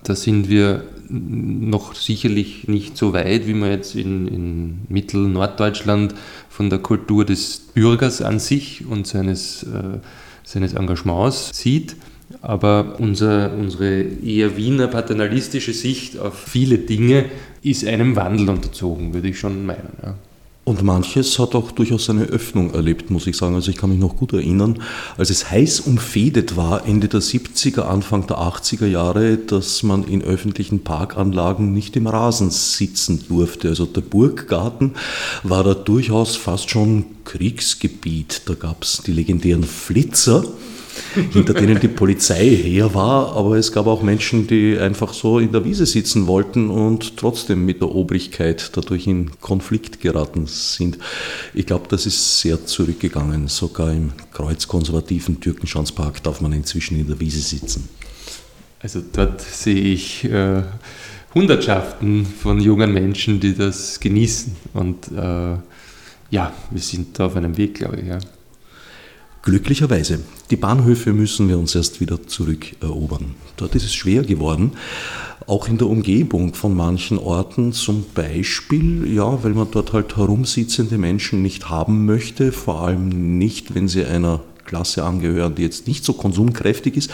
[0.05, 6.15] Da sind wir noch sicherlich nicht so weit, wie man jetzt in, in Mittel-Norddeutschland
[6.49, 9.99] von der Kultur des Bürgers an sich und seines, äh,
[10.45, 11.97] seines Engagements sieht.
[12.43, 17.27] Aber unser, unsere eher Wiener paternalistische Sicht auf viele Dinge
[17.63, 19.97] ist einem Wandel unterzogen, würde ich schon meinen.
[20.03, 20.17] Ja.
[20.65, 23.57] Und manches hat auch durchaus eine Öffnung erlebt, muss ich sagen.
[23.57, 24.81] Also ich kann mich noch gut erinnern,
[25.17, 30.23] als es heiß umfedet war, Ende der 70er, Anfang der 80er Jahre, dass man in
[30.23, 33.71] öffentlichen Parkanlagen nicht im Rasen sitzen durfte.
[33.71, 34.93] Also der Burggarten
[35.43, 38.43] war da durchaus fast schon Kriegsgebiet.
[38.47, 40.45] Da gab es die legendären Flitzer
[41.33, 45.53] hinter denen die Polizei her war, aber es gab auch Menschen, die einfach so in
[45.53, 50.99] der Wiese sitzen wollten und trotzdem mit der Obrigkeit dadurch in Konflikt geraten sind.
[51.55, 53.49] Ich glaube, das ist sehr zurückgegangen.
[53.49, 57.89] Sogar im kreuzkonservativen Türkenschanzpark darf man inzwischen in der Wiese sitzen.
[58.81, 60.63] Also dort sehe ich äh,
[61.35, 64.57] Hundertschaften von jungen Menschen, die das genießen.
[64.75, 65.57] Und äh,
[66.31, 68.07] ja, wir sind da auf einem Weg, glaube ich.
[68.09, 68.19] Ja.
[69.45, 70.21] Glücklicherweise.
[70.53, 73.35] Die Bahnhöfe müssen wir uns erst wieder zurückerobern.
[73.57, 74.75] Dort ist es schwer geworden,
[75.49, 80.97] auch in der Umgebung von manchen Orten zum Beispiel, ja, weil man dort halt herumsitzende
[80.97, 86.05] Menschen nicht haben möchte, vor allem nicht, wenn sie einer Klasse angehören, die jetzt nicht
[86.05, 87.11] so konsumkräftig ist,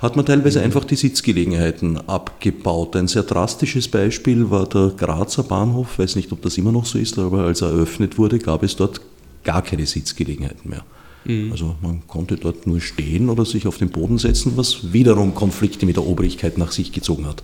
[0.00, 2.94] hat man teilweise einfach die Sitzgelegenheiten abgebaut.
[2.94, 6.96] Ein sehr drastisches Beispiel war der Grazer Bahnhof, weiß nicht, ob das immer noch so
[6.96, 9.00] ist, aber als er eröffnet wurde, gab es dort
[9.42, 10.84] gar keine Sitzgelegenheiten mehr.
[11.24, 11.52] Mhm.
[11.52, 15.86] Also man konnte dort nur stehen oder sich auf den Boden setzen, was wiederum Konflikte
[15.86, 17.42] mit der Obrigkeit nach sich gezogen hat.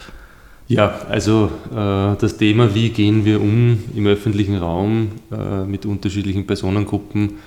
[0.68, 6.46] Ja, also äh, das Thema, wie gehen wir um im öffentlichen Raum äh, mit unterschiedlichen
[6.46, 7.38] Personengruppen,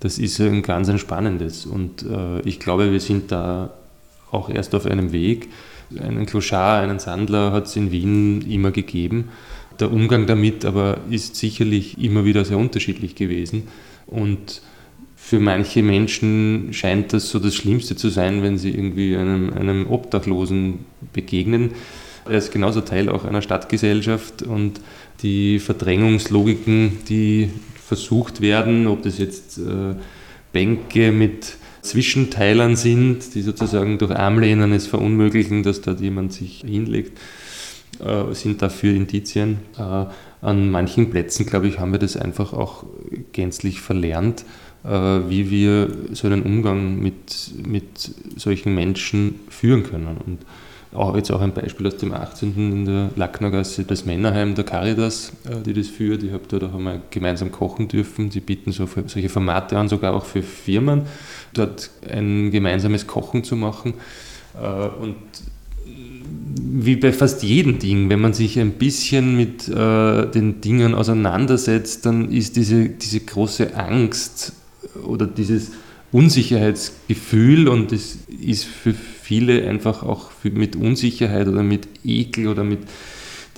[0.00, 1.66] das ist ein ganz ein spannendes.
[1.66, 3.70] Und äh, ich glaube, wir sind da
[4.30, 5.48] auch erst auf einem Weg.
[5.98, 9.30] Einen Clochard, einen Sandler hat es in Wien immer gegeben.
[9.80, 13.64] Der Umgang damit aber ist sicherlich immer wieder sehr unterschiedlich gewesen.
[14.06, 14.62] Und
[15.28, 19.86] für manche Menschen scheint das so das Schlimmste zu sein, wenn sie irgendwie einem, einem
[19.86, 21.72] Obdachlosen begegnen.
[22.24, 24.80] Er ist genauso Teil auch einer Stadtgesellschaft und
[25.20, 29.96] die Verdrängungslogiken, die versucht werden, ob das jetzt äh,
[30.54, 37.18] Bänke mit Zwischenteilern sind, die sozusagen durch Armlehnen es verunmöglichen, dass dort jemand sich hinlegt,
[38.02, 39.58] äh, sind dafür Indizien.
[39.76, 40.06] Äh,
[40.40, 42.86] an manchen Plätzen, glaube ich, haben wir das einfach auch
[43.32, 44.46] gänzlich verlernt,
[44.84, 50.16] wie wir so einen Umgang mit, mit solchen Menschen führen können.
[50.24, 50.38] Und
[50.94, 52.54] auch jetzt auch ein Beispiel aus dem 18.
[52.56, 56.22] in der Lacknergasse, das Männerheim der Caritas, äh, die das führt.
[56.22, 58.30] Ich habe dort auch einmal gemeinsam kochen dürfen.
[58.30, 61.02] Sie bieten so solche Formate an, sogar auch für Firmen,
[61.52, 63.94] dort ein gemeinsames Kochen zu machen.
[64.60, 65.16] Äh, und
[65.84, 72.06] wie bei fast jedem Ding, wenn man sich ein bisschen mit äh, den Dingen auseinandersetzt,
[72.06, 74.52] dann ist diese, diese große Angst
[75.04, 75.72] oder dieses
[76.10, 82.80] Unsicherheitsgefühl und es ist für viele einfach auch mit Unsicherheit oder mit Ekel oder mit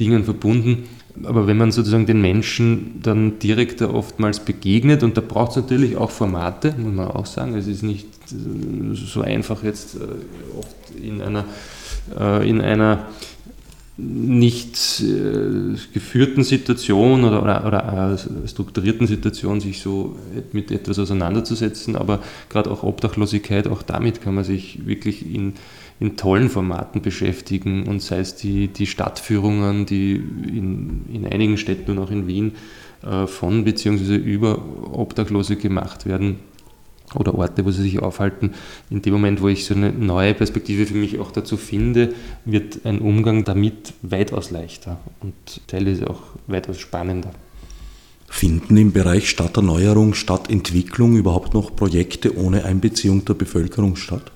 [0.01, 0.88] Dingen verbunden.
[1.24, 5.97] Aber wenn man sozusagen den Menschen dann direkt oftmals begegnet, und da braucht es natürlich
[5.97, 10.76] auch Formate, muss man auch sagen, es ist nicht äh, so einfach jetzt äh, oft
[11.01, 11.45] in einer,
[12.18, 13.09] äh, in einer
[14.01, 20.16] nicht äh, geführten Situation oder, oder, oder strukturierten Situation sich so
[20.53, 25.55] mit etwas auseinanderzusetzen, aber gerade auch Obdachlosigkeit, auch damit kann man sich wirklich in,
[25.98, 31.92] in tollen Formaten beschäftigen und sei es die, die Stadtführungen, die in, in einigen Städten
[31.92, 32.53] und auch in Wien
[33.03, 34.16] äh, von bzw.
[34.16, 36.36] über Obdachlose gemacht werden
[37.15, 38.53] oder Orte, wo sie sich aufhalten.
[38.89, 42.85] In dem Moment, wo ich so eine neue Perspektive für mich auch dazu finde, wird
[42.85, 45.35] ein Umgang damit weitaus leichter und
[45.67, 47.31] teilweise auch weitaus spannender.
[48.29, 54.31] Finden im Bereich Stadterneuerung, Stadtentwicklung überhaupt noch Projekte ohne Einbeziehung der Bevölkerung statt?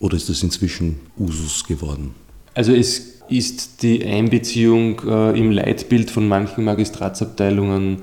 [0.00, 2.14] Oder ist das inzwischen Usus geworden?
[2.54, 8.02] Also es ist die Einbeziehung äh, im Leitbild von manchen Magistratsabteilungen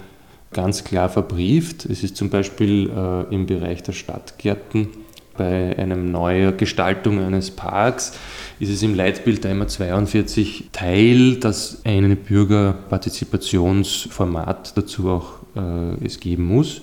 [0.52, 1.86] ganz klar verbrieft.
[1.86, 4.90] Es ist zum Beispiel äh, im Bereich der Stadtgärten
[5.38, 8.14] bei einer neuen Gestaltung eines Parks
[8.60, 16.46] ist es im Leitbild einmal 42 Teil, dass ein Bürgerpartizipationsformat dazu auch äh, es geben
[16.46, 16.82] muss.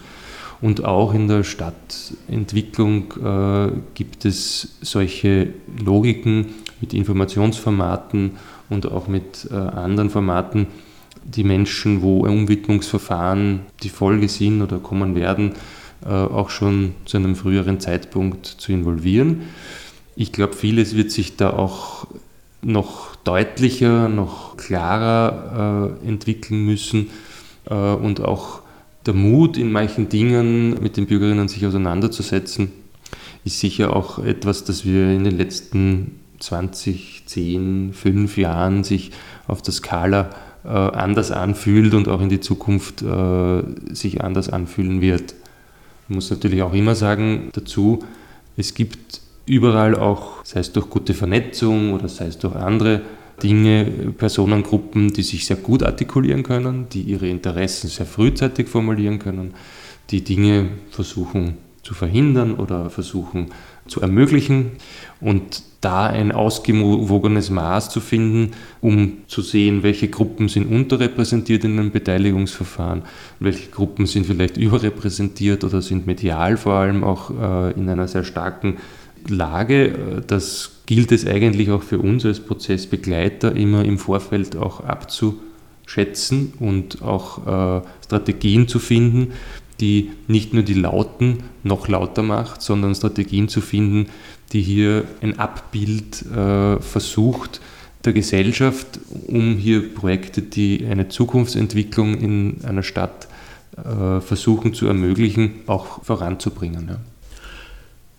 [0.61, 5.49] Und auch in der Stadtentwicklung äh, gibt es solche
[5.85, 8.37] Logiken mit Informationsformaten
[8.71, 10.69] und auch mit äh, anderen Formaten,
[11.25, 15.53] die Menschen, wo Umwidmungsverfahren die Folge sind oder kommen werden,
[16.05, 19.43] äh, auch schon zu einem früheren Zeitpunkt zu involvieren.
[20.17, 22.07] Ich glaube, vieles wird sich da auch
[22.63, 27.11] noch deutlicher, noch klarer äh, entwickeln müssen
[27.69, 28.61] äh, und auch
[29.07, 32.73] der Mut in manchen Dingen mit den Bürgerinnen sich auseinanderzusetzen,
[33.45, 39.11] ist sicher auch etwas, das wir in den letzten 20, 10, 5 Jahren sich
[39.47, 40.31] auf der Skala
[40.69, 43.63] anders anfühlt und auch in die Zukunft äh,
[43.93, 45.35] sich anders anfühlen wird.
[46.09, 48.01] Ich muss natürlich auch immer sagen dazu,
[48.57, 53.03] es gibt überall auch, sei es durch gute Vernetzung oder sei es durch andere
[53.43, 53.85] Dinge,
[54.17, 59.55] Personengruppen, die sich sehr gut artikulieren können, die ihre Interessen sehr frühzeitig formulieren können,
[60.11, 63.49] die Dinge versuchen zu verhindern oder versuchen
[63.87, 64.73] zu ermöglichen
[65.21, 71.79] und da ein ausgewogenes Maß zu finden, um zu sehen, welche Gruppen sind unterrepräsentiert in
[71.79, 73.03] einem Beteiligungsverfahren,
[73.39, 78.25] welche Gruppen sind vielleicht überrepräsentiert oder sind medial vor allem auch äh, in einer sehr
[78.25, 78.79] starken
[79.29, 80.23] Lage.
[80.27, 87.03] Das gilt es eigentlich auch für uns als Prozessbegleiter immer im Vorfeld auch abzuschätzen und
[87.03, 89.33] auch äh, Strategien zu finden,
[89.81, 94.07] die nicht nur die Lauten noch lauter macht, sondern Strategien zu finden,
[94.53, 97.61] die hier ein Abbild äh, versucht
[98.05, 103.29] der Gesellschaft, um hier Projekte, die eine Zukunftsentwicklung in einer Stadt
[103.77, 106.89] äh, versuchen zu ermöglichen, auch voranzubringen.
[106.89, 106.97] Ja.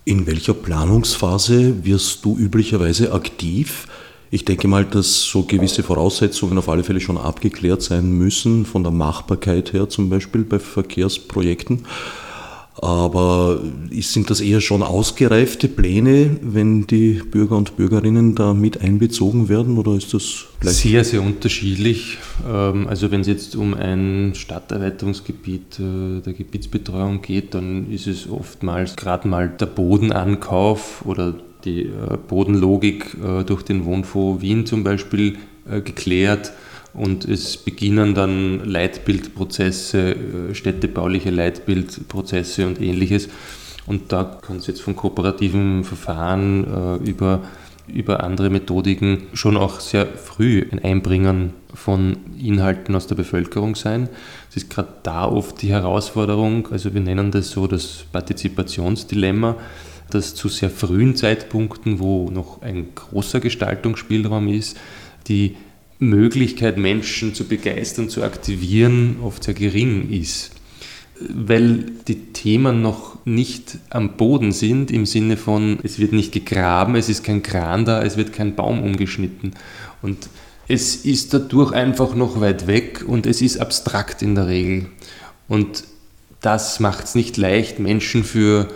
[0.04, 3.88] In welcher Planungsphase wirst du üblicherweise aktiv?
[4.36, 8.84] Ich denke mal, dass so gewisse Voraussetzungen auf alle Fälle schon abgeklärt sein müssen, von
[8.84, 11.86] der Machbarkeit her zum Beispiel bei Verkehrsprojekten.
[12.82, 13.62] Aber
[13.94, 19.78] sind das eher schon ausgereifte Pläne, wenn die Bürger und Bürgerinnen da mit einbezogen werden
[19.78, 20.76] oder ist das gleich?
[20.76, 22.18] Sehr, sehr unterschiedlich.
[22.46, 28.30] Ähm, also wenn es jetzt um ein Stadterweiterungsgebiet äh, der Gebietsbetreuung geht, dann ist es
[28.30, 31.36] oftmals gerade mal der Bodenankauf oder
[31.66, 35.38] die äh, Bodenlogik äh, durch den Wohnfonds Wien zum Beispiel
[35.70, 36.54] äh, geklärt
[36.94, 40.16] und es beginnen dann Leitbildprozesse,
[40.54, 43.28] städtebauliche Leitbildprozesse und ähnliches.
[43.86, 47.42] Und da kann es jetzt von kooperativen Verfahren über,
[47.94, 54.08] über andere Methodiken schon auch sehr früh ein Einbringen von Inhalten aus der Bevölkerung sein.
[54.50, 59.58] Es ist gerade da oft die Herausforderung, also wir nennen das so das Partizipationsdilemma
[60.10, 64.78] dass zu sehr frühen Zeitpunkten, wo noch ein großer Gestaltungsspielraum ist,
[65.28, 65.56] die
[66.00, 70.52] Möglichkeit, Menschen zu begeistern, zu aktivieren, oft sehr gering ist.
[71.30, 76.96] weil die Themen noch nicht am Boden sind, im Sinne von, es wird nicht gegraben,
[76.96, 79.54] es ist kein Kran da, es wird kein Baum umgeschnitten.
[80.02, 80.30] Und
[80.68, 84.88] es ist dadurch einfach noch weit weg und es ist abstrakt in der Regel.
[85.48, 85.86] Und
[86.42, 88.68] das macht es nicht leicht, Menschen für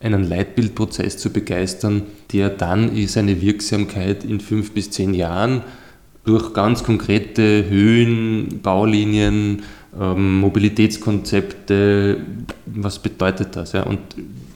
[0.00, 5.62] einen Leitbildprozess zu begeistern, der dann seine Wirksamkeit in fünf bis zehn Jahren
[6.24, 9.62] durch ganz konkrete Höhen, Baulinien,
[9.98, 12.18] ähm, Mobilitätskonzepte,
[12.66, 13.72] was bedeutet das?
[13.72, 13.82] Ja?
[13.82, 13.98] Und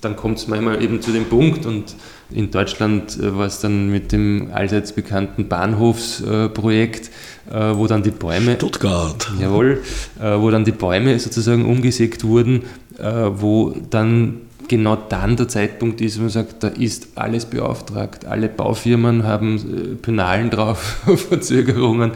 [0.00, 1.94] dann kommt es manchmal eben zu dem Punkt und
[2.30, 7.10] in Deutschland äh, war es dann mit dem allseits bekannten Bahnhofsprojekt,
[7.50, 8.54] äh, wo dann die Bäume.
[8.56, 9.30] Stuttgart.
[9.40, 9.82] Jawohl,
[10.20, 12.62] äh, wo dann die Bäume sozusagen umgesägt wurden,
[12.96, 18.24] wo dann genau dann der Zeitpunkt ist, wo man sagt, da ist alles beauftragt.
[18.24, 22.12] Alle Baufirmen haben Penalen drauf, Verzögerungen.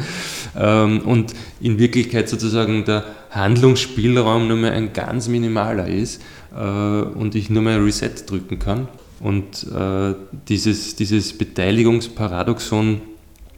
[0.57, 7.51] Ähm, und in Wirklichkeit sozusagen der Handlungsspielraum nur mehr ein ganz minimaler ist und ich
[7.51, 8.89] nur mehr Reset drücken kann.
[9.21, 10.15] Und äh,
[10.49, 13.01] dieses, dieses Beteiligungsparadoxon,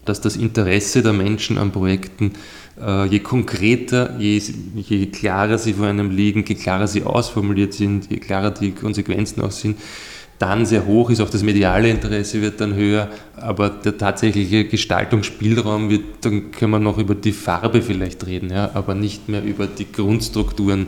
[0.05, 2.60] dass das Interesse der Menschen an Projekten, äh,
[3.11, 4.41] je konkreter, je,
[4.75, 9.43] je klarer sie vor einem liegen, je klarer sie ausformuliert sind, je klarer die Konsequenzen
[9.43, 9.79] auch sind,
[10.41, 15.91] dann sehr hoch ist, auch das mediale Interesse wird dann höher, aber der tatsächliche Gestaltungsspielraum
[15.91, 19.67] wird, dann können wir noch über die Farbe vielleicht reden, ja, aber nicht mehr über
[19.67, 20.87] die Grundstrukturen,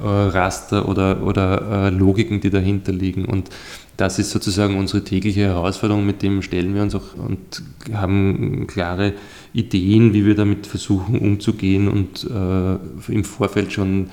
[0.00, 3.26] äh, Raster oder, oder äh, Logiken, die dahinter liegen.
[3.26, 3.50] Und
[3.98, 9.12] das ist sozusagen unsere tägliche Herausforderung, mit dem stellen wir uns auch und haben klare
[9.52, 14.08] Ideen, wie wir damit versuchen umzugehen und äh, im Vorfeld schon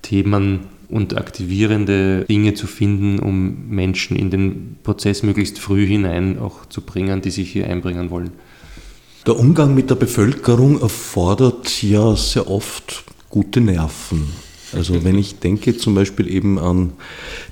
[0.00, 6.66] Themen und aktivierende Dinge zu finden, um Menschen in den Prozess möglichst früh hinein auch
[6.66, 8.30] zu bringen, die sich hier einbringen wollen.
[9.26, 14.47] Der Umgang mit der Bevölkerung erfordert ja sehr oft gute Nerven.
[14.74, 16.92] Also wenn ich denke zum Beispiel eben an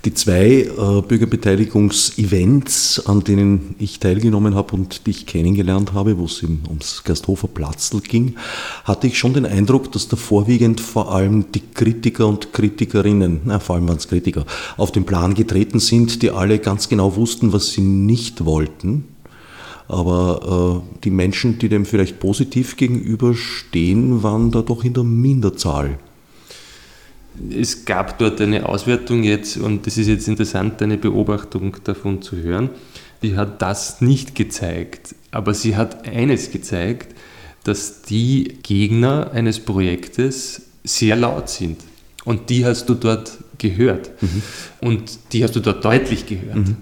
[0.04, 6.26] die zwei äh, Bürgerbeteiligungs-Events, an denen ich teilgenommen habe und die ich kennengelernt habe, wo
[6.26, 8.36] es eben ums Gersthofer Platzl ging,
[8.84, 13.60] hatte ich schon den Eindruck, dass da vorwiegend vor allem die Kritiker und Kritikerinnen, na,
[13.60, 14.44] vor allem waren es Kritiker,
[14.76, 19.04] auf den Plan getreten sind, die alle ganz genau wussten, was sie nicht wollten.
[19.88, 25.98] Aber äh, die Menschen, die dem vielleicht positiv gegenüberstehen, waren da doch in der Minderzahl
[27.50, 32.36] es gab dort eine Auswertung jetzt und es ist jetzt interessant, eine Beobachtung davon zu
[32.36, 32.70] hören.
[33.22, 37.14] Die hat das nicht gezeigt, aber sie hat eines gezeigt,
[37.64, 41.78] dass die Gegner eines Projektes sehr laut sind.
[42.24, 44.10] Und die hast du dort gehört.
[44.22, 44.42] Mhm.
[44.80, 46.56] Und die hast du dort deutlich gehört.
[46.56, 46.76] Mhm.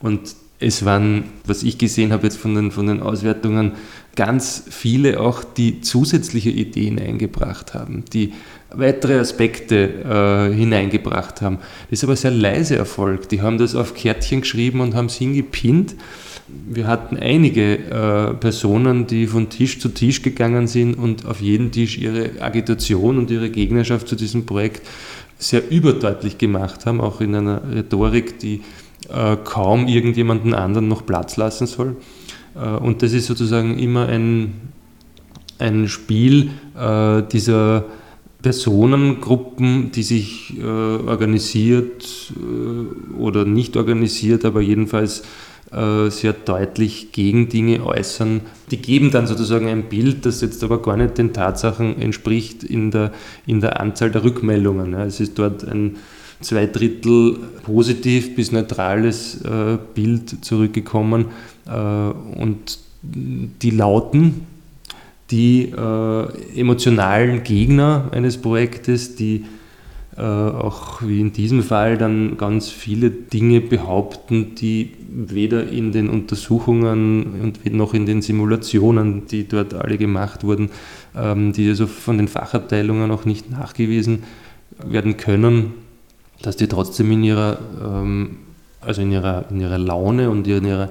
[0.00, 3.72] Und es waren, was ich gesehen habe jetzt von den, von den Auswertungen,
[4.14, 8.32] ganz viele auch, die zusätzliche Ideen eingebracht haben, die
[8.74, 11.58] weitere Aspekte äh, hineingebracht haben.
[11.90, 13.32] Das ist aber sehr leise erfolgt.
[13.32, 15.96] Die haben das auf Kärtchen geschrieben und haben es hingepinnt.
[16.68, 21.70] Wir hatten einige äh, Personen, die von Tisch zu Tisch gegangen sind und auf jeden
[21.70, 24.86] Tisch ihre Agitation und ihre Gegnerschaft zu diesem Projekt
[25.38, 28.62] sehr überdeutlich gemacht haben, auch in einer Rhetorik, die
[29.08, 31.96] äh, kaum irgendjemanden anderen noch Platz lassen soll.
[32.54, 34.54] Äh, und das ist sozusagen immer ein,
[35.58, 37.84] ein Spiel äh, dieser
[38.42, 45.22] Personengruppen, die sich äh, organisiert äh, oder nicht organisiert, aber jedenfalls
[45.72, 48.40] äh, sehr deutlich gegen Dinge äußern.
[48.70, 52.90] Die geben dann sozusagen ein Bild, das jetzt aber gar nicht den Tatsachen entspricht in
[52.90, 53.12] der,
[53.46, 54.92] in der Anzahl der Rückmeldungen.
[54.92, 55.04] Ja.
[55.04, 55.96] Es ist dort ein
[56.40, 61.26] zwei Drittel positiv bis neutrales äh, Bild zurückgekommen
[61.66, 64.46] äh, und die Lauten,
[65.30, 69.44] die äh, emotionalen Gegner eines Projektes, die
[70.16, 76.08] äh, auch wie in diesem Fall dann ganz viele Dinge behaupten, die weder in den
[76.10, 80.70] Untersuchungen und noch in den Simulationen, die dort alle gemacht wurden,
[81.16, 84.24] ähm, die also von den Fachabteilungen auch nicht nachgewiesen
[84.84, 85.74] werden können,
[86.42, 88.36] dass die trotzdem in ihrer, ähm,
[88.80, 90.90] also in ihrer, in ihrer Laune und in ihrer,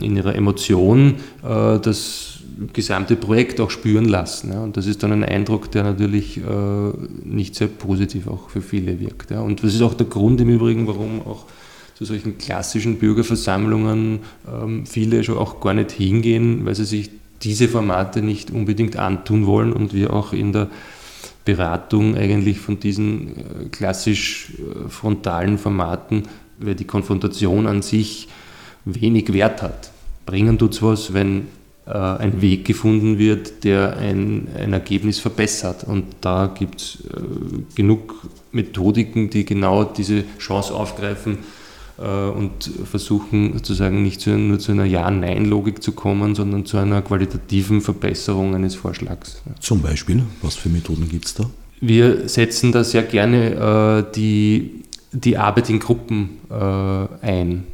[0.00, 2.37] in ihrer Emotion äh, das
[2.72, 4.52] gesamte Projekt auch spüren lassen.
[4.52, 4.62] Ja.
[4.62, 6.42] Und das ist dann ein Eindruck, der natürlich äh,
[7.24, 9.30] nicht sehr positiv auch für viele wirkt.
[9.30, 9.40] Ja.
[9.40, 11.46] Und das ist auch der Grund im Übrigen, warum auch
[11.94, 17.10] zu solchen klassischen Bürgerversammlungen ähm, viele schon auch gar nicht hingehen, weil sie sich
[17.42, 20.68] diese Formate nicht unbedingt antun wollen und wir auch in der
[21.44, 26.24] Beratung eigentlich von diesen äh, klassisch äh, frontalen Formaten,
[26.58, 28.28] weil die Konfrontation an sich
[28.84, 29.90] wenig Wert hat.
[30.26, 31.46] Bringen tut es was, wenn
[31.92, 35.84] ein Weg gefunden wird, der ein, ein Ergebnis verbessert.
[35.84, 37.20] Und da gibt es äh,
[37.74, 41.38] genug Methodiken, die genau diese Chance aufgreifen
[41.98, 47.02] äh, und versuchen sozusagen nicht zu, nur zu einer Ja-Nein-Logik zu kommen, sondern zu einer
[47.02, 49.42] qualitativen Verbesserung eines Vorschlags.
[49.60, 51.48] Zum Beispiel, was für Methoden gibt es da?
[51.80, 54.82] Wir setzen da sehr gerne äh, die
[55.12, 57.64] die Arbeit in Gruppen äh, ein.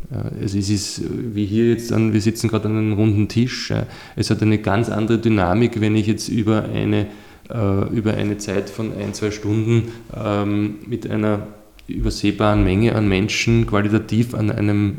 [0.41, 3.72] Also es ist wie hier jetzt, an, wir sitzen gerade an einem runden Tisch.
[4.14, 7.07] Es hat eine ganz andere Dynamik, wenn ich jetzt über eine,
[7.51, 11.49] äh, über eine Zeit von ein, zwei Stunden ähm, mit einer
[11.89, 14.97] übersehbaren Menge an Menschen qualitativ an einem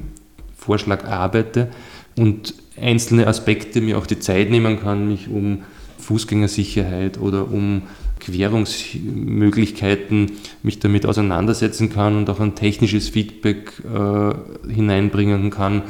[0.58, 1.70] Vorschlag arbeite
[2.18, 5.64] und einzelne Aspekte mir auch die Zeit nehmen kann, mich um
[6.00, 7.84] Fußgängersicherheit oder um
[8.26, 10.32] Querungsmöglichkeiten
[10.64, 14.34] mich damit auseinandersetzen kann und auch ein technisches Feedback äh,
[14.72, 15.84] hineinbringen kann,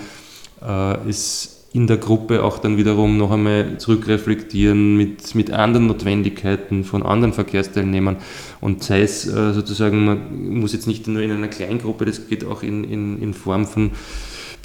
[0.61, 6.85] äh, es in der Gruppe auch dann wiederum noch einmal zurückreflektieren mit, mit anderen Notwendigkeiten
[6.85, 8.15] von anderen Verkehrsteilnehmern.
[8.61, 12.45] Und sei es äh, sozusagen, man muss jetzt nicht nur in einer Kleingruppe, das geht
[12.45, 13.91] auch in, in, in Form von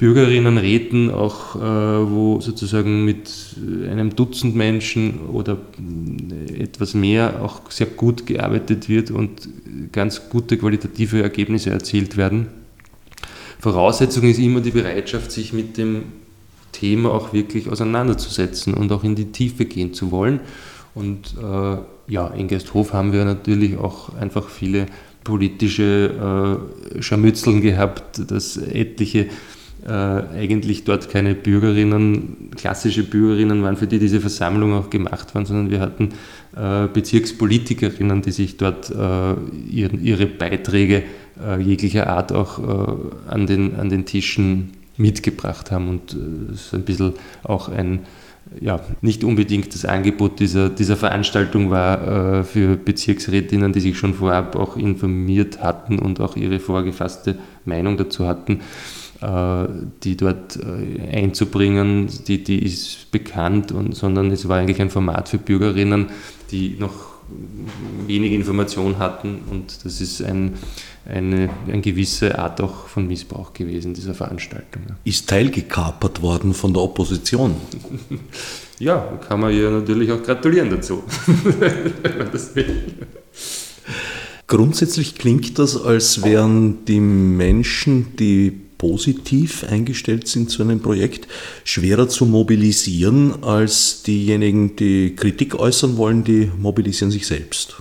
[0.01, 3.29] Bürgerinnenräten, auch äh, wo sozusagen mit
[3.87, 5.57] einem Dutzend Menschen oder
[6.57, 9.47] etwas mehr auch sehr gut gearbeitet wird und
[9.91, 12.47] ganz gute qualitative Ergebnisse erzielt werden.
[13.59, 16.05] Voraussetzung ist immer die Bereitschaft, sich mit dem
[16.71, 20.39] Thema auch wirklich auseinanderzusetzen und auch in die Tiefe gehen zu wollen.
[20.95, 21.77] Und äh,
[22.07, 24.87] ja, in Gesthof haben wir natürlich auch einfach viele
[25.23, 26.57] politische
[26.97, 29.27] äh, Scharmützeln gehabt, dass etliche
[29.85, 35.45] äh, eigentlich dort keine Bürgerinnen, klassische Bürgerinnen waren, für die diese Versammlung auch gemacht war,
[35.45, 36.09] sondern wir hatten
[36.55, 39.33] äh, Bezirkspolitikerinnen, die sich dort äh,
[39.69, 41.03] ihren, ihre Beiträge
[41.43, 42.93] äh, jeglicher Art auch äh,
[43.27, 45.89] an, den, an den Tischen mitgebracht haben.
[45.89, 46.15] Und
[46.53, 47.13] es ein bisschen
[47.43, 48.01] auch ein
[48.59, 54.13] ja, nicht unbedingt das Angebot dieser, dieser Veranstaltung war äh, für Bezirksrätinnen, die sich schon
[54.13, 58.59] vorab auch informiert hatten und auch ihre vorgefasste Meinung dazu hatten,
[59.21, 65.29] die dort äh, einzubringen, die, die ist bekannt, und, sondern es war eigentlich ein Format
[65.29, 66.07] für Bürgerinnen,
[66.49, 67.11] die noch
[68.07, 70.55] wenig Information hatten und das ist ein,
[71.05, 74.83] eine, eine gewisse Art auch von Missbrauch gewesen, dieser Veranstaltung.
[75.03, 77.55] Ist teilgekapert worden von der Opposition?
[78.79, 81.03] ja, kann man ja natürlich auch gratulieren dazu.
[84.47, 91.27] Grundsätzlich klingt das, als wären die Menschen, die positiv eingestellt sind zu einem Projekt,
[91.63, 97.75] schwerer zu mobilisieren als diejenigen, die Kritik äußern wollen, die mobilisieren sich selbst.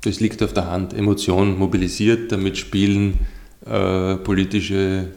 [0.00, 0.94] Das liegt auf der Hand.
[0.94, 3.18] Emotion mobilisiert, damit spielen
[3.66, 5.08] äh, politische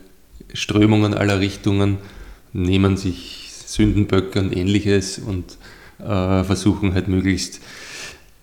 [0.54, 2.00] Strömungen aller Richtungen,
[2.52, 5.58] nehmen sich Sündenböcke und ähnliches und
[6.00, 7.62] äh, versuchen halt möglichst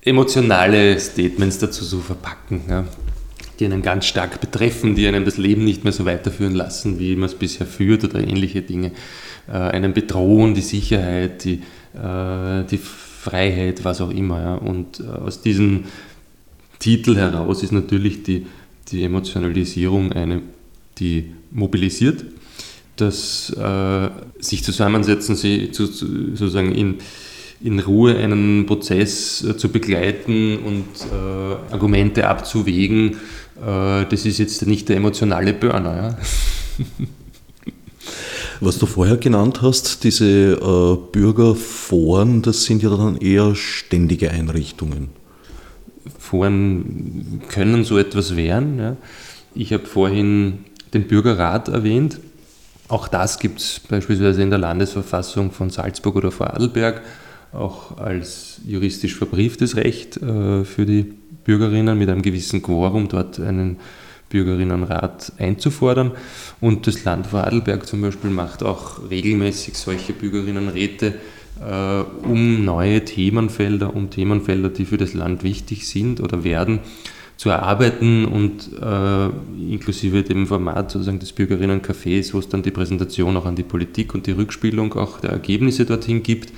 [0.00, 2.62] emotionale Statements dazu zu verpacken.
[2.70, 2.86] Ja
[3.60, 7.14] die einen ganz stark betreffen, die einem das Leben nicht mehr so weiterführen lassen, wie
[7.14, 8.92] man es bisher führt oder ähnliche Dinge.
[9.46, 11.60] Äh, einen bedrohen, die Sicherheit, die,
[11.94, 14.40] äh, die Freiheit, was auch immer.
[14.40, 14.54] Ja.
[14.54, 15.84] Und äh, aus diesem
[16.78, 18.46] Titel heraus ist natürlich die,
[18.90, 20.40] die Emotionalisierung eine,
[20.98, 22.24] die mobilisiert.
[22.96, 24.08] Das äh,
[24.38, 26.96] sich zusammensetzen, sie zu, zu, sozusagen in,
[27.62, 33.16] in Ruhe einen Prozess äh, zu begleiten und äh, Argumente abzuwägen,
[33.60, 35.96] das ist jetzt nicht der emotionale Burner.
[35.96, 36.86] Ja?
[38.60, 45.08] Was du vorher genannt hast, diese äh, Bürgerforen, das sind ja dann eher ständige Einrichtungen.
[46.18, 48.78] Foren können so etwas werden.
[48.78, 48.96] Ja.
[49.54, 52.20] Ich habe vorhin den Bürgerrat erwähnt.
[52.88, 57.02] Auch das gibt es beispielsweise in der Landesverfassung von Salzburg oder Vorarlberg,
[57.52, 63.78] auch als juristisch verbrieftes Recht äh, für die Bürgerinnen mit einem gewissen Quorum dort einen
[64.28, 66.12] Bürgerinnenrat einzufordern.
[66.60, 71.14] Und das Land Vorarlberg zum Beispiel macht auch regelmäßig solche Bürgerinnenräte
[71.60, 76.80] äh, um neue Themenfelder, um Themenfelder, die für das Land wichtig sind oder werden,
[77.36, 79.26] zu erarbeiten und äh,
[79.72, 84.14] inklusive dem Format sozusagen des Bürgerinnencafés, wo es dann die Präsentation auch an die Politik
[84.14, 86.52] und die Rückspielung auch der Ergebnisse dorthin gibt.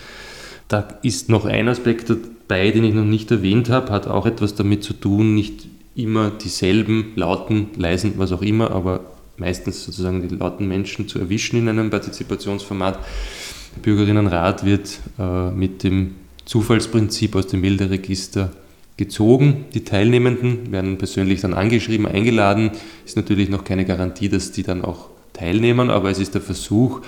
[0.73, 4.55] Da ist noch ein Aspekt dabei, den ich noch nicht erwähnt habe, hat auch etwas
[4.55, 9.01] damit zu tun, nicht immer dieselben lauten, leisen, was auch immer, aber
[9.37, 12.99] meistens sozusagen die lauten Menschen zu erwischen in einem Partizipationsformat.
[13.77, 16.15] Der Bürgerinnenrat wird äh, mit dem
[16.47, 18.51] Zufallsprinzip aus dem Melderegister
[18.97, 19.67] gezogen.
[19.75, 22.71] Die Teilnehmenden werden persönlich dann angeschrieben, eingeladen.
[23.05, 27.03] Ist natürlich noch keine Garantie, dass die dann auch teilnehmen, aber es ist der Versuch,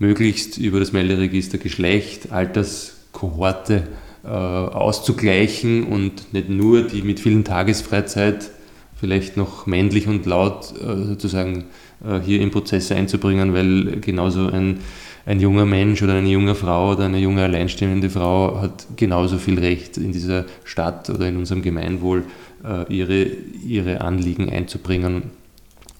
[0.00, 3.84] möglichst über das Melderegister Geschlecht, Alterskohorte
[4.24, 8.50] äh, auszugleichen und nicht nur die mit vielen Tagesfreizeit
[8.98, 11.66] vielleicht noch männlich und laut äh, sozusagen
[12.04, 14.80] äh, hier in Prozesse einzubringen, weil genauso ein,
[15.26, 19.58] ein junger Mensch oder eine junge Frau oder eine junge alleinstehende Frau hat genauso viel
[19.58, 22.24] Recht in dieser Stadt oder in unserem Gemeinwohl
[22.64, 23.26] äh, ihre,
[23.66, 25.39] ihre Anliegen einzubringen.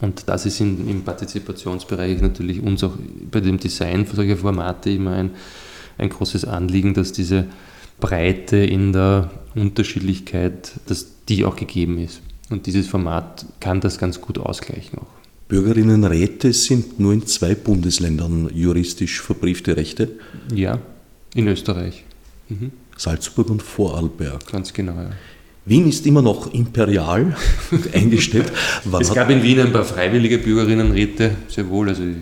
[0.00, 2.94] Und das ist in, im Partizipationsbereich natürlich uns auch
[3.30, 5.30] bei dem Design solcher Formate immer ein,
[5.98, 7.46] ein großes Anliegen, dass diese
[8.00, 12.22] Breite in der Unterschiedlichkeit, dass die auch gegeben ist.
[12.48, 15.20] Und dieses Format kann das ganz gut ausgleichen auch.
[15.48, 20.12] Bürgerinnenräte sind nur in zwei Bundesländern juristisch verbriefte Rechte?
[20.54, 20.78] Ja,
[21.34, 22.04] in Österreich.
[22.48, 22.70] Mhm.
[22.96, 24.46] Salzburg und Vorarlberg.
[24.46, 25.10] Ganz genau, ja.
[25.64, 27.36] Wien ist immer noch imperial
[27.92, 28.50] eingestellt.
[28.84, 31.88] Wann es gab in Wien ein paar freiwillige Bürgerinnenräte, sehr wohl.
[31.88, 32.16] Also ich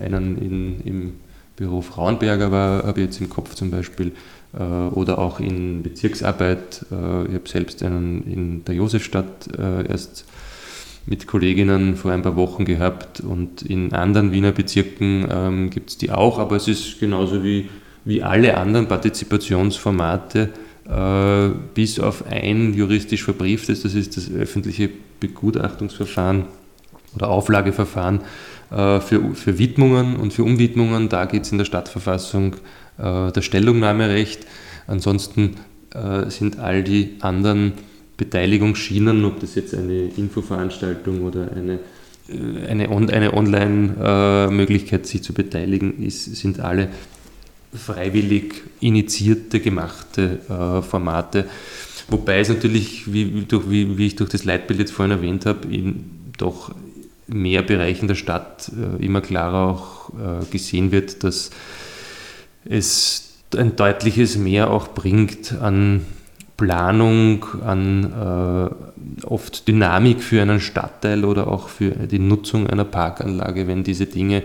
[0.00, 1.12] äh, einen in, im
[1.56, 4.12] Büro Frauenberg, aber habe jetzt im Kopf zum Beispiel
[4.52, 6.86] äh, oder auch in Bezirksarbeit.
[6.90, 10.24] Äh, ich habe selbst einen in der Josefstadt äh, erst
[11.06, 15.98] mit Kolleginnen vor ein paar Wochen gehabt und in anderen Wiener Bezirken ähm, gibt es
[15.98, 17.68] die auch, aber es ist genauso wie,
[18.04, 20.50] wie alle anderen Partizipationsformate,
[21.74, 26.46] bis auf ein juristisch verbrieftes, das ist das öffentliche Begutachtungsverfahren
[27.14, 28.20] oder Auflageverfahren
[28.70, 31.08] äh, für, für Widmungen und für Umwidmungen.
[31.08, 32.54] Da geht es in der Stadtverfassung
[32.98, 34.46] äh, das Stellungnahmerecht.
[34.86, 35.56] Ansonsten
[35.94, 37.72] äh, sind all die anderen
[38.16, 41.78] Beteiligungsschienen, ob das jetzt eine Infoveranstaltung oder eine,
[42.28, 46.88] äh, eine, eine Online-Möglichkeit, sich zu beteiligen ist, sind alle
[47.72, 51.48] freiwillig initiierte, gemachte äh, Formate.
[52.08, 55.72] Wobei es natürlich, wie, durch, wie, wie, ich durch das Leitbild jetzt vorhin erwähnt habe,
[55.72, 56.72] in doch
[57.28, 61.50] mehr Bereichen der Stadt äh, immer klarer auch äh, gesehen wird, dass
[62.64, 66.04] es ein deutliches Mehr auch bringt an
[66.56, 73.66] Planung, an äh, oft Dynamik für einen Stadtteil oder auch für die Nutzung einer Parkanlage,
[73.66, 74.42] wenn diese Dinge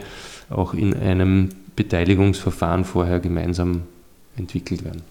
[0.49, 3.81] auch in einem Beteiligungsverfahren vorher gemeinsam
[4.37, 5.01] entwickelt werden.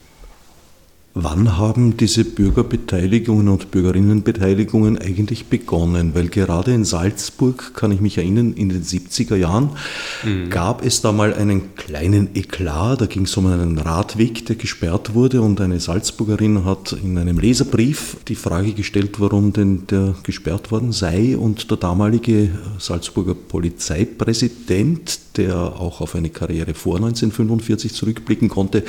[1.17, 6.13] Wann haben diese Bürgerbeteiligungen und Bürgerinnenbeteiligungen eigentlich begonnen?
[6.13, 9.71] Weil gerade in Salzburg, kann ich mich erinnern, in den 70er Jahren
[10.25, 10.51] mhm.
[10.51, 13.01] gab es da mal einen kleinen Eklat.
[13.01, 17.39] Da ging es um einen Radweg, der gesperrt wurde und eine Salzburgerin hat in einem
[17.39, 21.37] Leserbrief die Frage gestellt, warum denn der gesperrt worden sei.
[21.37, 22.51] Und der damalige
[22.81, 28.85] Salzburger Polizeipräsident, der auch auf eine Karriere vor 1945 zurückblicken konnte,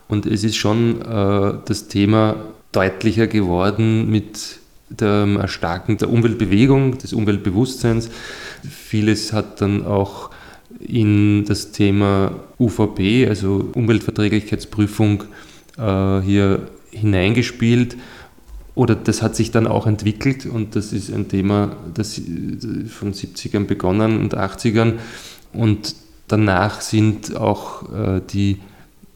[0.08, 2.36] Und es ist schon äh, das Thema
[2.72, 8.10] deutlicher geworden mit dem Erstarken der Umweltbewegung, des Umweltbewusstseins.
[8.70, 10.30] Vieles hat dann auch
[10.80, 15.24] in das Thema UVP, also Umweltverträglichkeitsprüfung,
[15.78, 17.98] äh, hier hineingespielt.
[18.76, 22.22] Oder das hat sich dann auch entwickelt und das ist ein Thema, das
[22.90, 24.94] von 70ern begonnen und 80ern.
[25.52, 25.96] Und
[26.28, 28.60] danach sind auch äh, die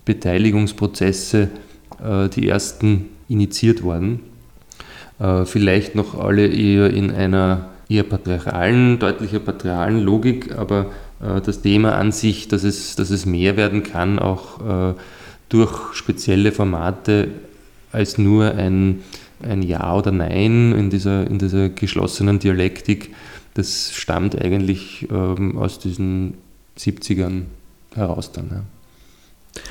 [0.06, 1.50] Beteiligungsprozesse,
[2.04, 4.22] äh, die ersten initiiert worden.
[5.20, 10.92] Äh, vielleicht noch alle eher in einer eher patriarchalen, deutlicher patriarchalen Logik, aber
[11.22, 14.94] äh, das Thema an sich, dass es, dass es mehr werden kann, auch äh,
[15.50, 17.28] durch spezielle Formate
[17.92, 19.04] als nur ein,
[19.44, 23.14] ein Ja oder Nein in dieser, in dieser geschlossenen Dialektik,
[23.54, 26.36] das stammt eigentlich ähm, aus diesen
[26.80, 27.44] 70ern
[27.94, 28.50] heraus dann.
[28.50, 29.62] Ja.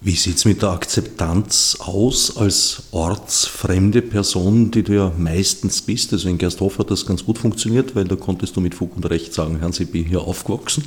[0.00, 6.12] Wie sieht es mit der Akzeptanz aus als ortsfremde Person, die du ja meistens bist?
[6.12, 9.10] Also in Gersthof hat das ganz gut funktioniert, weil da konntest du mit Fug und
[9.10, 10.84] Recht sagen, Hans, ich bin hier aufgewachsen.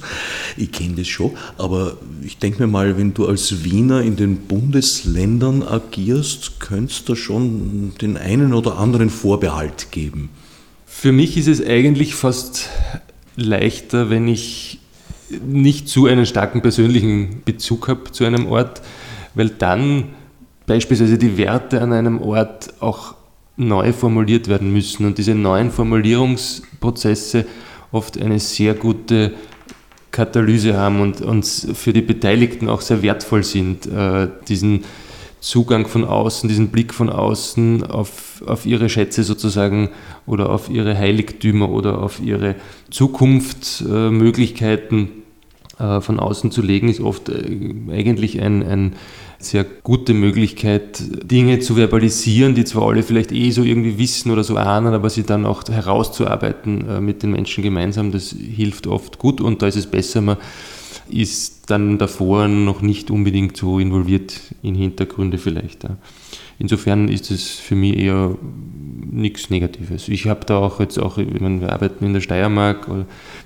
[0.56, 1.32] Ich kenne das schon.
[1.58, 7.16] Aber ich denke mir mal, wenn du als Wiener in den Bundesländern agierst, könntest du
[7.16, 10.30] schon den einen oder anderen Vorbehalt geben.
[10.86, 12.70] Für mich ist es eigentlich fast
[13.36, 14.81] leichter, wenn ich
[15.46, 18.82] nicht zu einen starken persönlichen Bezug habe zu einem Ort,
[19.34, 20.10] weil dann
[20.66, 23.16] beispielsweise die Werte an einem Ort auch
[23.58, 27.46] neu formuliert werden müssen und diese neuen Formulierungsprozesse
[27.92, 29.34] oft eine sehr gute
[30.12, 34.84] Katalyse haben und uns für die Beteiligten auch sehr wertvoll sind, äh, diesen
[35.40, 39.90] Zugang von außen, diesen Blick von außen auf, auf ihre Schätze sozusagen
[40.28, 42.56] oder auf ihre Heiligtümer oder auf ihre
[42.92, 45.21] Zukunftsmöglichkeiten
[46.02, 48.94] von außen zu legen, ist oft äh, eigentlich ein, ein
[49.40, 54.44] sehr gute Möglichkeit, Dinge zu verbalisieren, die zwar alle vielleicht eh so irgendwie wissen oder
[54.44, 59.18] so ahnen, aber sie dann auch herauszuarbeiten äh, mit den Menschen gemeinsam, das hilft oft
[59.18, 60.38] gut und da ist es besser, man
[61.10, 65.86] ist dann davor noch nicht unbedingt so involviert in Hintergründe vielleicht.
[66.62, 68.38] Insofern ist es für mich eher
[69.10, 70.08] nichts Negatives.
[70.10, 72.88] Ich habe da auch jetzt auch, ich meine, wir arbeiten in der Steiermark